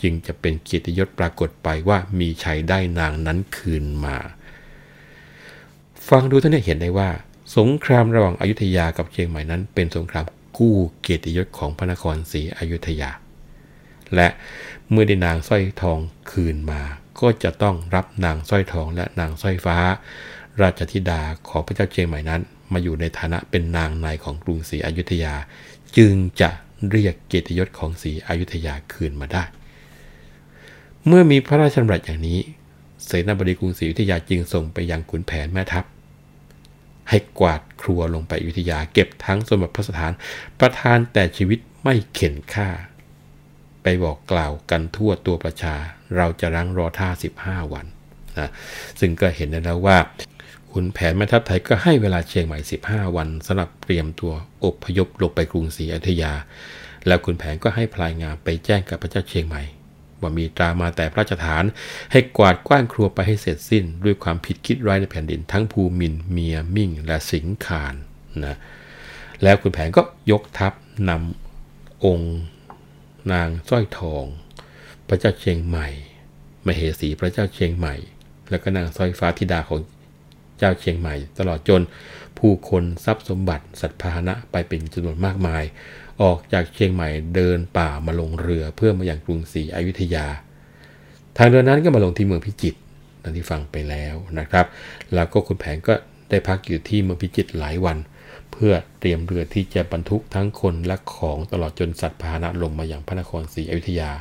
[0.02, 4.18] จึงจะเป็นเกียรติยศปรากฏไปว่ามีชัยได้นางนั้นคืนมา
[6.10, 7.10] ฟังดูท่านเห็นได้ว่า
[7.58, 10.26] สงครามระหว่างอายุทยากับเชียงใหม่นั้น เป็นสงคราม
[10.58, 13.12] กู้เกียรติยศของพระนครศรีอยุธยา
[14.16, 14.28] และ
[14.90, 16.00] เมื่อได้นางสร้อยทอง
[16.32, 16.82] คืนมา
[17.22, 19.78] ก็จะต้องรับนางสร้อยทองและนางสร้อยฟ้า
[20.62, 22.42] ราชธิดาของพระเจ้าเชียงใหม่นั้น
[22.74, 25.34] มาอยู่ในฐานะเป็นนางในของกรุงศรีอยุธยา
[25.98, 26.50] จึงจะ
[26.90, 29.44] เรียกเกียรติยศของศรีอยุธยาคืนมาได้
[31.08, 32.40] เมื่อมีพระราชดำรัสอย่างนี้
[33.06, 35.86] เสนาบดีกรุงศรีอยุธยาจึงส่งไปยังขุนแผนแม่ทัพ
[37.10, 40.12] ให้กวาดครัวลงไปอยุธยา เก็บทั้งสมบัติพระสถาน
[40.60, 42.70] ประทานแต่ชีวิตไม่เข็นค่า
[43.84, 45.76] ไปบอกกล่าวกันทั่วตัวประชา
[46.18, 47.10] เราจะรังรอท่า
[47.42, 47.86] 15 วัน
[48.38, 48.50] นะ
[49.00, 49.98] ซึ่งก็เห็นได้แล้วว่า
[50.72, 54.34] ขุนแผนแม่ทัพไทยก็ให้เวลาเชียงใหม่ 15 วันสำหรับเตรียมตัว
[54.66, 56.34] อพยพลงไปกรุงศรีอยุธยา
[57.08, 59.64] แล้วขุนแผนก็ให้พลายงามไปแจ้งกับพระเจ้าเชียงใหม่
[60.22, 61.64] ว่ามีตรามาแต่พระราชฐาน
[62.12, 67.94] ให้กวาดกว้านครัวไปให้เสร็จสิ้น ด้วยความผิดคิดร้ายในแผ่นดินทั้งภูมินเมียมิ่ง และสิงคาน
[68.46, 68.56] นะ
[69.44, 70.02] แล้วขุนแผนก็
[70.32, 70.74] ยกทัพ
[71.10, 72.38] นำองค์
[73.32, 74.26] นางสร้อยทอง
[75.08, 75.88] พระเจ้าเชียงใหม่
[76.66, 77.96] มเหสีพระเจ้าเชียงใหม่
[78.50, 79.80] แล้วก็นางสร้อยฟ้าธิดาของ
[80.58, 81.82] เจ้าเชียงใหม่ ตลอดจน
[82.38, 85.64] ผู้คนทรัพย์สมบัติสัตว์พาหนะไปเป็นจำนวนมากมาย
[86.22, 90.26] ออกจากเชียงใหม่เดินป่ามาลงเรือเพื่อมาอย่างกรุงศรีอยุธยา
[91.38, 92.80] ทางเรือนั้นก็มาลงที่เมืองพิจิตร
[93.24, 94.66] ดังที่ฟังไปแล้วนะครับ
[95.14, 95.94] แล้วก็คุณแผนก็
[96.30, 97.98] ได้พักอยู่ที่เมืองพิจิตรหลายวัน
[98.52, 104.12] เพื่อเตรียมเรือที่จะบรรทุกทั้งคนและของตลอดจนสัตว์พาหนะลงมาอย่างพระนครศรีอยุธยา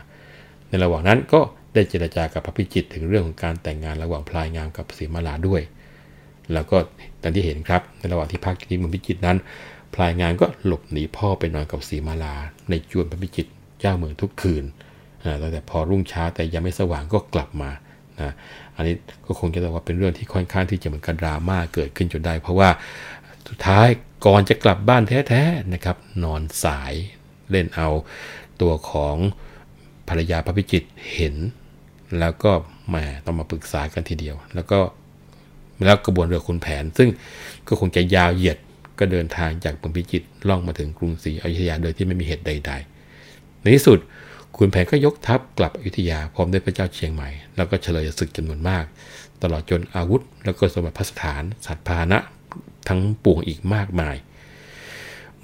[0.68, 1.40] ในระหว่างนั้นก็
[1.74, 5.62] ได้เจรจากับพระพิจิตรถึงเรื่องของการแต่งงานระหว่างพลายงามกับศรีมาลาด้วย
[6.52, 6.76] แล้วก็
[7.22, 9.36] ดังที่เห็นครับในระหว่างที่พักที่เมืองพิจิตรนั้น
[9.94, 12.34] พลายงานก็หลบหนีพ่อไปนอนกับศรีมาลา
[12.70, 14.64] ในจวนพระพิจิตรเจ้าเมืองทุกคืน
[15.42, 17.70] ตั้งแต่พอรุ่งเช้าแต่ยังไม่สว่างก็กลับมา
[18.20, 18.32] นะ
[18.76, 18.94] อันนี้
[19.26, 22.70] ก็คงจะต้องว่าเป็นเรื่องที่ค่อนข้างที่จะเหมือนกับดราม่าเกิดขึ้นจนได้ เพราะว่า
[23.48, 23.88] สุดท้าย
[24.26, 26.92] ก่อนจะกลับบ้านแท้ๆนะครับ นอนสาย
[27.50, 27.88] เล่นเอา
[28.60, 29.16] ตัวของ
[30.08, 31.34] ภรรยาพระพิจิตรเห็น
[32.18, 32.52] แล้วก็
[32.88, 34.78] แหมต้องมาปรึกษากันทีเดียว แล้วก็
[35.86, 37.08] แล้วกระบวนเรือคุณแผน ซึ่ง
[37.68, 38.58] ก็คงจะยาวเหยียด
[38.98, 42.72] ก็เดินทางจากเมืองพิจิตรล่องมาถึงกรุงศรีอยุธยาโดยที่ไม่มีเหตุใด
[43.16, 43.98] ๆ ในที่สุด
[44.56, 48.84] ขุนแผนก็ยกทัพกลับอยุธยาพร้อมด้วยพระเจ้าเชียงใหม่ แล้วก็เฉลยศึกจำนวนมาก
[49.42, 52.18] ตลอดจนอาวุธ แล้วก็สมบัติพระสถานสัตว์พาหนะ
[52.88, 54.16] ทั้งปวงอีกมากมาย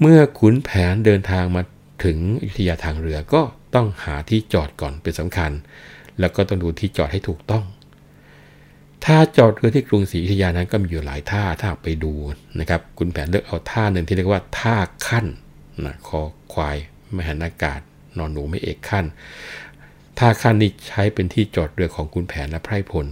[0.01, 1.63] เมื่อขุนแผนเดินทางมา
[2.05, 3.43] ถึงอยุธยาทางเรือก็
[3.75, 5.51] ต้องหาที่จอดก่อนเป็นสำคัญ
[6.21, 7.65] แล้วก็ต้องดูที่จอดให้ถูกต้อง
[9.05, 12.13] ท่าจอดเรือที่กรุงศรีอยุธยานั้นก็มีอยู่หลายท่าถ้าไปดู
[12.61, 14.77] นะครับคุณแผนเลือกเอาท่าหนึ่งที่เรียกว่าท่า
[15.07, 15.27] ขั้น
[15.85, 16.21] นะคอ
[16.53, 16.77] ควาย
[17.17, 17.81] มหันอากาศ
[18.19, 19.05] นอนหนูไม่เอกขั้น
[20.19, 23.07] ท่าขั้นนี้ใช้เป็นที่จอดเรือของคุณแผนและไพรพล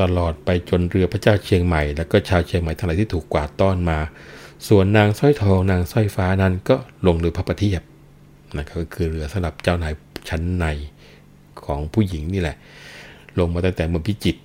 [0.00, 3.98] ตลอดไปจนเรือพระเจ้าเชียงใหม่ แล้วก็ชาวเชียงใหม่ทั้งหลายที่ถูกกวาดต้อนมา
[4.68, 6.76] ส่วนนางสร้อยทองนางสร้อยฟ้านั้นก็
[7.06, 7.82] ลงเรือพระประเทียบ
[8.56, 9.92] นะก็คือเรือสำหรับเจ้านาย
[10.28, 10.66] ชั้นใน
[11.64, 12.56] ของผู้หญิงนี่แหละ
[13.38, 14.40] ลงมาตั้งแต่เมืองพิจิตร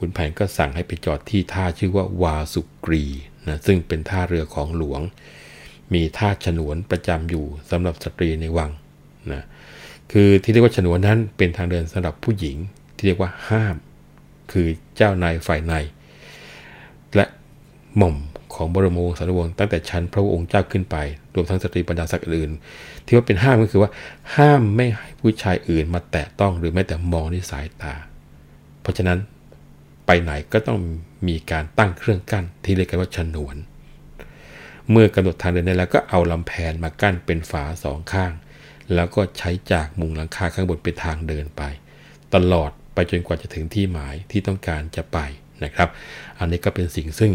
[0.00, 3.04] คุณแผนก็สั่งให้ไปจอดที่ท่าชื่อว่าวาสุกรี
[3.48, 5.00] นะซึ่งเป็นท่าเรือของหลวง
[5.94, 8.70] มีท่าฉนวนประจำอยู่สำหรับสตรีในวัง
[9.32, 9.42] นะ
[10.12, 12.56] คือที่เรียกว่าฉนวนนั้นเป็นทางเดินสำหรับผู้หญิง
[12.96, 13.76] ที่เรียกว่าห้าม
[14.52, 15.72] คือเจ้านายฝ่ายใน
[17.16, 17.24] และ
[17.96, 18.16] หม่อม
[18.54, 20.96] ของบรมวงศานุวงศ์ตั้งแต่ชั้นพระองค์เจ้าขึ้นไป
[21.34, 22.50] รวมทั้งสตรีบรรดาศักดิ์อื่น
[23.06, 23.90] ที่ว่าเป็นห้ามก็คือว่า
[24.36, 27.94] ห้ามไม่ให้ผู้ชายอื่นมาแตะต้องหรือแม้แต่มองด้วยสายตา
[28.82, 29.18] เพราะฉะนั้น
[30.12, 30.80] ไปไหนก็ต้อง
[31.28, 33.56] มีการตั้งเครื่องกั้น ที่เรียกกันว่าฉนวน
[34.90, 38.32] เมื่อกำหนดทางเดินได้แล้วก็เอาลำแพนมากั้นเป็นฝาสองข้าง
[38.94, 41.62] แล้วก็ใช้จากมุงหลังคาข้างบนเป็นทางเดินไป
[42.34, 45.18] ตลอดไปจนกว่าจะถึงที่หมายที่ต้องการจะไป
[45.64, 45.88] นะครับ
[46.38, 47.32] อันนี้ก็เป็นสิ่งซึ่ง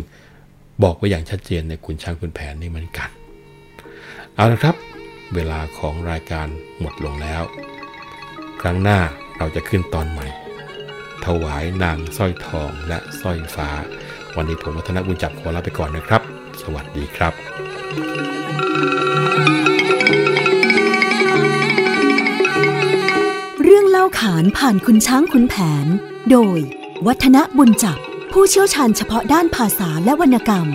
[0.84, 3.10] บอกไว้อย่างชัดเจนในคุณช้างคุณแผนนี่เหมือนกัน
[4.36, 4.76] เอาละครับ
[5.36, 6.48] เวลาของรายการ
[6.80, 7.44] หมดลงแล้ว
[8.62, 9.00] ครั้งหน้า
[9.38, 10.28] เราจะขึ้นตอนใหม่
[11.26, 13.70] ถวายนางสร้อยทองและสร้อยฟ้า
[14.36, 16.22] วันนี้ผมวัฒนบุญจับขอลาไปก่อนนะครับ
[16.62, 17.34] สวัสดีครับ
[23.64, 25.56] เรื่องเล่าขานผ่านคุณช้างคุณแผ
[25.86, 25.88] น
[26.32, 26.60] โดย
[27.08, 27.98] วัฒนบุญจับ
[28.32, 30.68] ผู้เชี่ยวชาญเฉพาะด้านภาษาและวรรณกรรม